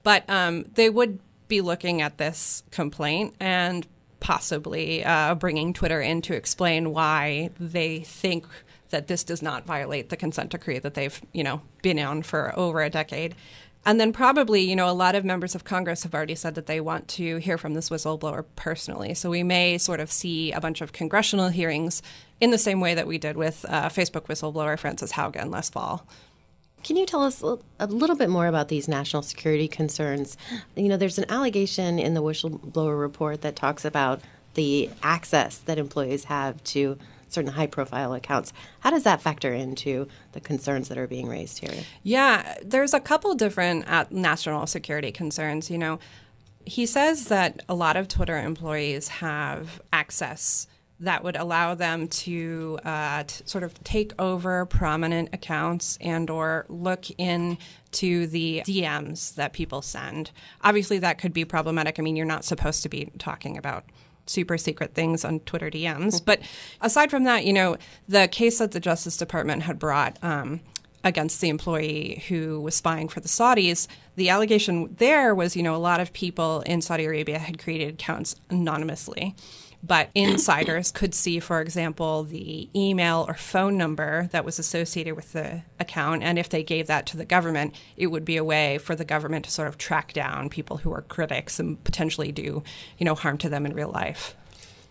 But 0.02 0.28
um, 0.28 0.64
they 0.74 0.90
would 0.90 1.20
be 1.48 1.60
looking 1.60 2.02
at 2.02 2.18
this 2.18 2.62
complaint 2.70 3.34
and 3.40 3.86
possibly 4.20 5.04
uh, 5.04 5.34
bringing 5.34 5.72
Twitter 5.72 6.00
in 6.00 6.22
to 6.22 6.34
explain 6.34 6.92
why 6.92 7.50
they 7.60 8.00
think 8.00 8.46
that 8.90 9.06
this 9.08 9.24
does 9.24 9.42
not 9.42 9.66
violate 9.66 10.08
the 10.08 10.16
consent 10.16 10.50
decree 10.50 10.78
that 10.78 10.94
they've, 10.94 11.20
you 11.32 11.42
know, 11.42 11.60
been 11.82 11.98
on 11.98 12.22
for 12.22 12.58
over 12.58 12.80
a 12.80 12.88
decade. 12.88 13.34
And 13.86 14.00
then 14.00 14.12
probably, 14.12 14.62
you 14.62 14.76
know, 14.76 14.88
a 14.88 14.92
lot 14.92 15.14
of 15.14 15.26
members 15.26 15.54
of 15.54 15.64
Congress 15.64 16.04
have 16.04 16.14
already 16.14 16.36
said 16.36 16.54
that 16.54 16.66
they 16.66 16.80
want 16.80 17.06
to 17.08 17.36
hear 17.36 17.58
from 17.58 17.74
this 17.74 17.90
whistleblower 17.90 18.46
personally. 18.56 19.12
So 19.12 19.28
we 19.28 19.42
may 19.42 19.76
sort 19.76 20.00
of 20.00 20.10
see 20.10 20.52
a 20.52 20.60
bunch 20.60 20.80
of 20.80 20.92
congressional 20.92 21.48
hearings 21.50 22.00
in 22.40 22.50
the 22.50 22.56
same 22.56 22.80
way 22.80 22.94
that 22.94 23.06
we 23.06 23.18
did 23.18 23.36
with 23.36 23.66
uh, 23.68 23.90
Facebook 23.90 24.26
whistleblower 24.26 24.78
Frances 24.78 25.12
Haugen 25.12 25.50
last 25.50 25.72
fall. 25.72 26.06
Can 26.84 26.96
you 26.96 27.06
tell 27.06 27.22
us 27.22 27.42
a 27.42 27.86
little 27.86 28.14
bit 28.14 28.28
more 28.28 28.46
about 28.46 28.68
these 28.68 28.86
national 28.86 29.22
security 29.22 29.66
concerns? 29.66 30.36
You 30.76 30.88
know, 30.88 30.98
there's 30.98 31.18
an 31.18 31.24
allegation 31.30 31.98
in 31.98 32.12
the 32.12 32.22
whistleblower 32.22 33.00
report 33.00 33.40
that 33.40 33.56
talks 33.56 33.86
about 33.86 34.20
the 34.52 34.90
access 35.02 35.56
that 35.58 35.78
employees 35.78 36.24
have 36.24 36.62
to 36.64 36.98
certain 37.28 37.52
high 37.52 37.66
profile 37.66 38.12
accounts. 38.12 38.52
How 38.80 38.90
does 38.90 39.02
that 39.02 39.20
factor 39.20 39.52
into 39.52 40.06
the 40.32 40.40
concerns 40.40 40.88
that 40.88 40.98
are 40.98 41.06
being 41.06 41.26
raised 41.26 41.58
here? 41.58 41.84
Yeah, 42.02 42.58
there's 42.62 42.94
a 42.94 43.00
couple 43.00 43.34
different 43.34 43.88
uh, 43.88 44.04
national 44.10 44.66
security 44.66 45.10
concerns. 45.10 45.70
You 45.70 45.78
know, 45.78 45.98
he 46.64 46.86
says 46.86 47.26
that 47.28 47.62
a 47.68 47.74
lot 47.74 47.96
of 47.96 48.08
Twitter 48.08 48.38
employees 48.38 49.08
have 49.08 49.80
access 49.92 50.68
that 51.04 51.24
would 51.24 51.36
allow 51.36 51.74
them 51.74 52.08
to, 52.08 52.78
uh, 52.84 53.24
sort 53.44 53.64
of 53.64 53.82
take 53.84 54.12
over 54.20 54.66
prominent 54.66 55.30
accounts 55.32 55.98
and 56.00 56.28
or 56.30 56.66
look 56.68 57.10
into 57.18 58.26
the 58.26 58.62
DMs 58.66 59.34
that 59.36 59.52
people 59.52 59.82
send. 59.82 60.30
Obviously, 60.62 60.98
that 60.98 61.18
could 61.18 61.32
be 61.32 61.44
problematic. 61.44 61.98
I 61.98 62.02
mean, 62.02 62.16
you're 62.16 62.26
not 62.26 62.44
supposed 62.44 62.82
to 62.82 62.88
be 62.88 63.10
talking 63.18 63.56
about 63.56 63.84
super 64.26 64.58
secret 64.58 64.94
things 64.94 65.24
on 65.24 65.40
Twitter 65.40 65.70
DMs. 65.70 66.24
but 66.24 66.40
aside 66.80 67.10
from 67.10 67.24
that, 67.24 67.44
you 67.44 67.52
know, 67.52 67.76
the 68.08 68.28
case 68.28 68.58
that 68.58 68.72
the 68.72 68.80
Justice 68.80 69.16
Department 69.16 69.62
had 69.62 69.78
brought 69.78 70.18
um, 70.22 70.60
against 71.02 71.40
the 71.40 71.50
employee 71.50 72.22
who 72.28 72.60
was 72.60 72.74
spying 72.74 73.08
for 73.08 73.20
the 73.20 73.28
Saudis, 73.28 73.86
the 74.16 74.30
allegation 74.30 74.94
there 74.96 75.34
was, 75.34 75.54
you 75.54 75.62
know, 75.62 75.74
a 75.74 75.78
lot 75.78 76.00
of 76.00 76.12
people 76.12 76.60
in 76.62 76.80
Saudi 76.80 77.04
Arabia 77.04 77.38
had 77.38 77.58
created 77.58 77.94
accounts 77.94 78.36
anonymously. 78.50 79.34
But 79.86 80.08
insiders 80.14 80.90
could 80.90 81.14
see, 81.14 81.40
for 81.40 81.60
example, 81.60 82.24
the 82.24 82.70
email 82.74 83.26
or 83.28 83.34
phone 83.34 83.76
number 83.76 84.28
that 84.32 84.44
was 84.44 84.58
associated 84.58 85.14
with 85.14 85.32
the 85.32 85.62
account. 85.78 86.22
And 86.22 86.38
if 86.38 86.48
they 86.48 86.62
gave 86.62 86.86
that 86.86 87.06
to 87.06 87.18
the 87.18 87.26
government, 87.26 87.74
it 87.96 88.06
would 88.06 88.24
be 88.24 88.38
a 88.38 88.44
way 88.44 88.78
for 88.78 88.96
the 88.96 89.04
government 89.04 89.44
to 89.44 89.50
sort 89.50 89.68
of 89.68 89.76
track 89.76 90.14
down 90.14 90.48
people 90.48 90.78
who 90.78 90.92
are 90.92 91.02
critics 91.02 91.60
and 91.60 91.82
potentially 91.84 92.32
do, 92.32 92.62
you 92.96 93.04
know, 93.04 93.14
harm 93.14 93.36
to 93.38 93.48
them 93.48 93.66
in 93.66 93.74
real 93.74 93.90
life 93.90 94.34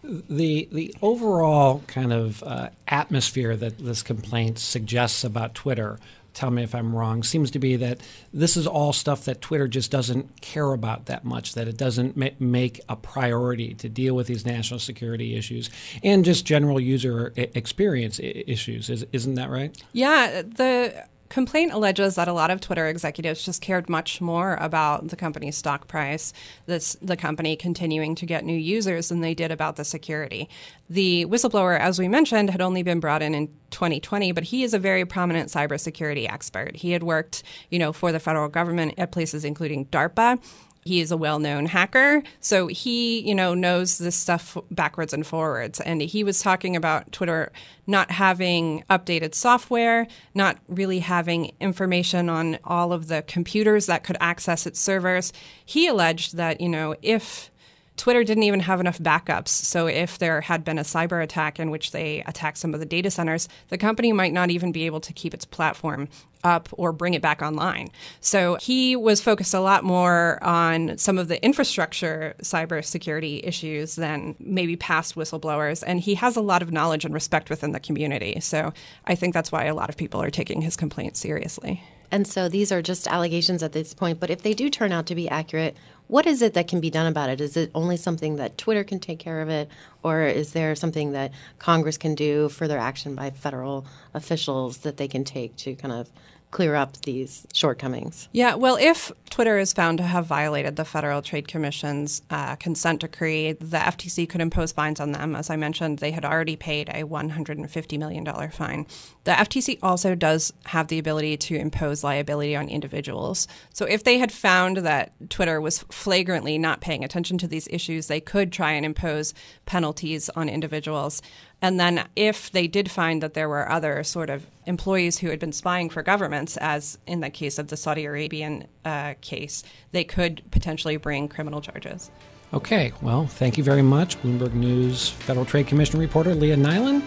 the 0.03 0.67
the 0.71 0.93
overall 1.01 1.81
kind 1.87 2.11
of 2.11 2.43
uh, 2.43 2.69
atmosphere 2.87 3.55
that 3.55 3.77
this 3.77 4.03
complaint 4.03 4.59
suggests 4.59 5.23
about 5.23 5.55
Twitter 5.55 5.97
tell 6.33 6.51
me 6.51 6.63
if 6.63 6.73
I'm 6.73 6.95
wrong, 6.95 7.23
seems 7.23 7.51
to 7.51 7.59
be 7.59 7.75
that 7.77 7.99
this 8.33 8.57
is 8.57 8.65
all 8.67 8.93
stuff 8.93 9.25
that 9.25 9.41
Twitter 9.41 9.67
just 9.67 9.91
doesn't 9.91 10.41
care 10.41 10.73
about 10.73 11.05
that 11.05 11.23
much, 11.23 11.53
that 11.53 11.67
it 11.67 11.77
doesn't 11.77 12.17
ma- 12.17 12.29
make 12.39 12.81
a 12.89 12.95
priority 12.95 13.73
to 13.75 13.89
deal 13.89 14.15
with 14.15 14.27
these 14.27 14.45
national 14.45 14.79
security 14.79 15.35
issues 15.35 15.69
and 16.03 16.25
just 16.25 16.45
general 16.45 16.79
user 16.79 17.33
experience 17.35 18.19
I- 18.19 18.43
issues. 18.47 18.89
Is, 18.89 19.05
isn't 19.11 19.35
that 19.35 19.49
right? 19.49 19.75
Yeah. 19.93 20.41
The 20.41 21.05
complaint 21.33 21.73
alleges 21.73 22.13
that 22.13 22.27
a 22.27 22.31
lot 22.31 22.51
of 22.51 22.61
Twitter 22.61 22.85
executives 22.85 23.43
just 23.43 23.59
cared 23.59 23.89
much 23.89 24.21
more 24.21 24.55
about 24.61 25.07
the 25.07 25.15
company's 25.15 25.57
stock 25.57 25.87
price, 25.87 26.31
this, 26.67 26.95
the 27.01 27.17
company 27.17 27.55
continuing 27.55 28.13
to 28.13 28.27
get 28.27 28.45
new 28.45 28.55
users, 28.55 29.09
than 29.09 29.21
they 29.21 29.33
did 29.33 29.49
about 29.49 29.75
the 29.75 29.83
security. 29.83 30.47
The 30.91 31.25
whistleblower, 31.25 31.79
as 31.79 31.97
we 31.97 32.07
mentioned, 32.07 32.51
had 32.51 32.61
only 32.61 32.83
been 32.83 32.99
brought 32.99 33.23
in 33.23 33.33
in 33.33 33.47
2020, 33.71 34.31
but 34.31 34.43
he 34.43 34.61
is 34.61 34.75
a 34.75 34.79
very 34.79 35.05
prominent 35.05 35.49
cybersecurity 35.49 36.31
expert. 36.31 36.75
He 36.75 36.91
had 36.91 37.01
worked, 37.01 37.41
you 37.71 37.79
know, 37.79 37.91
for 37.91 38.11
the 38.11 38.19
federal 38.19 38.47
government 38.47 38.93
at 38.99 39.11
places 39.11 39.43
including 39.43 39.87
DARPA 39.87 40.39
he 40.85 41.01
is 41.01 41.11
a 41.11 41.17
well-known 41.17 41.65
hacker, 41.65 42.23
so 42.39 42.67
he, 42.67 43.19
you 43.21 43.33
know, 43.33 43.53
knows 43.53 43.97
this 43.97 44.15
stuff 44.15 44.57
backwards 44.71 45.13
and 45.13 45.25
forwards. 45.25 45.79
And 45.79 46.01
he 46.01 46.23
was 46.23 46.41
talking 46.41 46.75
about 46.75 47.11
Twitter 47.11 47.51
not 47.87 48.11
having 48.11 48.83
updated 48.89 49.35
software, 49.35 50.07
not 50.33 50.57
really 50.67 50.99
having 50.99 51.53
information 51.59 52.29
on 52.29 52.57
all 52.63 52.93
of 52.93 53.07
the 53.07 53.21
computers 53.23 53.85
that 53.87 54.03
could 54.03 54.17
access 54.19 54.65
its 54.65 54.79
servers. 54.79 55.33
He 55.65 55.87
alleged 55.87 56.37
that, 56.37 56.61
you 56.61 56.69
know, 56.69 56.95
if 57.01 57.51
Twitter 57.97 58.23
didn't 58.23 58.43
even 58.43 58.61
have 58.61 58.79
enough 58.79 58.99
backups. 58.99 59.49
So 59.49 59.87
if 59.87 60.17
there 60.17 60.41
had 60.41 60.63
been 60.63 60.79
a 60.79 60.83
cyber 60.83 61.23
attack 61.23 61.59
in 61.59 61.69
which 61.69 61.91
they 61.91 62.23
attacked 62.25 62.57
some 62.57 62.73
of 62.73 62.79
the 62.79 62.85
data 62.85 63.11
centers, 63.11 63.47
the 63.69 63.77
company 63.77 64.11
might 64.11 64.33
not 64.33 64.49
even 64.49 64.71
be 64.71 64.85
able 64.85 64.99
to 65.01 65.13
keep 65.13 65.33
its 65.33 65.45
platform 65.45 66.07
up 66.43 66.67
or 66.73 66.91
bring 66.91 67.13
it 67.13 67.21
back 67.21 67.41
online. 67.41 67.87
So 68.19 68.55
he 68.55 68.95
was 68.95 69.21
focused 69.21 69.53
a 69.53 69.59
lot 69.59 69.83
more 69.83 70.43
on 70.43 70.97
some 70.97 71.17
of 71.17 71.27
the 71.27 71.43
infrastructure 71.43 72.35
cybersecurity 72.41 73.41
issues 73.47 73.95
than 73.95 74.35
maybe 74.39 74.75
past 74.75 75.15
whistleblowers. 75.15 75.83
And 75.85 75.99
he 75.99 76.15
has 76.15 76.35
a 76.35 76.41
lot 76.41 76.61
of 76.61 76.71
knowledge 76.71 77.05
and 77.05 77.13
respect 77.13 77.49
within 77.49 77.71
the 77.71 77.79
community. 77.79 78.39
So 78.41 78.73
I 79.05 79.15
think 79.15 79.33
that's 79.33 79.51
why 79.51 79.65
a 79.65 79.75
lot 79.75 79.89
of 79.89 79.95
people 79.97 80.21
are 80.21 80.31
taking 80.31 80.61
his 80.61 80.75
complaints 80.75 81.19
seriously. 81.19 81.81
And 82.11 82.27
so 82.27 82.47
these 82.47 82.71
are 82.71 82.81
just 82.81 83.07
allegations 83.07 83.63
at 83.63 83.71
this 83.71 83.93
point. 83.95 84.19
But 84.19 84.29
if 84.29 84.43
they 84.43 84.53
do 84.53 84.69
turn 84.69 84.91
out 84.91 85.07
to 85.07 85.15
be 85.15 85.27
accurate, 85.29 85.75
what 86.07 86.25
is 86.25 86.41
it 86.41 86.53
that 86.53 86.67
can 86.67 86.79
be 86.79 86.89
done 86.89 87.07
about 87.07 87.29
it? 87.29 87.41
Is 87.41 87.57
it 87.57 87.71
only 87.73 87.97
something 87.97 88.35
that 88.35 88.57
Twitter 88.57 88.83
can 88.83 88.99
take 88.99 89.19
care 89.19 89.41
of 89.41 89.49
it, 89.49 89.69
or 90.03 90.23
is 90.23 90.53
there 90.53 90.75
something 90.75 91.11
that 91.13 91.31
Congress 91.59 91.97
can 91.97 92.15
do, 92.15 92.49
further 92.49 92.77
action 92.77 93.15
by 93.15 93.29
federal 93.31 93.85
officials 94.13 94.79
that 94.79 94.97
they 94.97 95.07
can 95.07 95.23
take 95.23 95.55
to 95.57 95.75
kind 95.75 95.93
of 95.93 96.09
clear 96.53 96.75
up 96.75 96.95
these 97.01 97.47
shortcomings. 97.51 98.29
Yeah, 98.31 98.53
well, 98.53 98.77
if 98.79 99.11
Twitter 99.31 99.57
is 99.57 99.73
found 99.73 99.97
to 99.97 100.03
have 100.03 100.27
violated 100.27 100.75
the 100.75 100.85
Federal 100.85 101.23
Trade 101.23 101.47
Commission's 101.47 102.21
uh, 102.29 102.55
consent 102.57 103.01
decree, 103.01 103.53
the 103.53 103.77
FTC 103.77 104.29
could 104.29 104.39
impose 104.39 104.71
fines 104.71 104.99
on 104.99 105.13
them. 105.13 105.35
As 105.35 105.49
I 105.49 105.55
mentioned, 105.55 105.97
they 105.97 106.11
had 106.11 106.23
already 106.23 106.55
paid 106.55 106.89
a 106.89 107.05
$150 107.05 107.97
million 107.97 108.23
fine. 108.51 108.85
The 109.23 109.31
FTC 109.31 109.79
also 109.81 110.13
does 110.13 110.53
have 110.65 110.89
the 110.89 110.99
ability 110.99 111.37
to 111.37 111.55
impose 111.55 112.03
liability 112.03 112.55
on 112.55 112.69
individuals. 112.69 113.47
So 113.73 113.85
if 113.85 114.03
they 114.03 114.19
had 114.19 114.31
found 114.31 114.77
that 114.77 115.11
Twitter 115.31 115.59
was 115.59 115.79
flagrantly 115.89 116.59
not 116.59 116.81
paying 116.81 117.03
attention 117.03 117.39
to 117.39 117.47
these 117.47 117.67
issues, 117.71 118.05
they 118.05 118.21
could 118.21 118.51
try 118.51 118.73
and 118.73 118.85
impose 118.85 119.33
penalties 119.65 120.29
on 120.29 120.49
individuals. 120.49 121.23
And 121.63 121.79
then, 121.79 122.05
if 122.15 122.51
they 122.51 122.67
did 122.67 122.91
find 122.91 123.23
that 123.23 123.33
there 123.35 123.47
were 123.47 123.71
other 123.71 124.03
sort 124.03 124.29
of 124.29 124.45
employees 124.65 125.17
who 125.17 125.29
had 125.29 125.39
been 125.39 125.51
spying 125.51 125.89
for 125.89 126.03
governments, 126.03 126.57
as 126.57 126.97
in 127.07 127.19
the 127.19 127.29
case 127.29 127.57
of 127.57 127.67
the 127.67 127.77
Saudi 127.77 128.05
Arabian 128.05 128.67
uh, 128.85 129.13
case, 129.21 129.63
they 129.91 130.03
could 130.03 130.41
potentially 130.51 130.97
bring 130.97 131.27
criminal 131.27 131.61
charges. 131.61 132.11
Okay, 132.53 132.91
well, 133.01 133.25
thank 133.25 133.57
you 133.57 133.63
very 133.63 133.81
much, 133.81 134.21
Bloomberg 134.21 134.53
News 134.53 135.09
Federal 135.09 135.45
Trade 135.45 135.67
Commission 135.67 135.99
reporter 135.99 136.35
Leah 136.35 136.55
Nylen. 136.55 137.01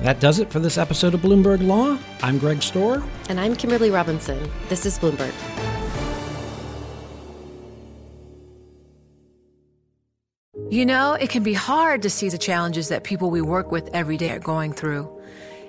That 0.00 0.20
does 0.20 0.38
it 0.38 0.50
for 0.50 0.58
this 0.58 0.78
episode 0.78 1.14
of 1.14 1.20
Bloomberg 1.20 1.66
Law. 1.66 1.98
I'm 2.22 2.38
Greg 2.38 2.58
Stohr. 2.58 3.06
And 3.28 3.38
I'm 3.40 3.56
Kimberly 3.56 3.90
Robinson. 3.90 4.50
This 4.68 4.86
is 4.86 4.98
Bloomberg. 4.98 5.32
You 10.70 10.86
know, 10.86 11.12
it 11.12 11.28
can 11.28 11.42
be 11.42 11.52
hard 11.52 12.00
to 12.02 12.08
see 12.08 12.30
the 12.30 12.38
challenges 12.38 12.88
that 12.88 13.04
people 13.04 13.30
we 13.30 13.42
work 13.42 13.70
with 13.70 13.90
every 13.92 14.16
day 14.16 14.30
are 14.30 14.38
going 14.38 14.72
through. 14.72 15.21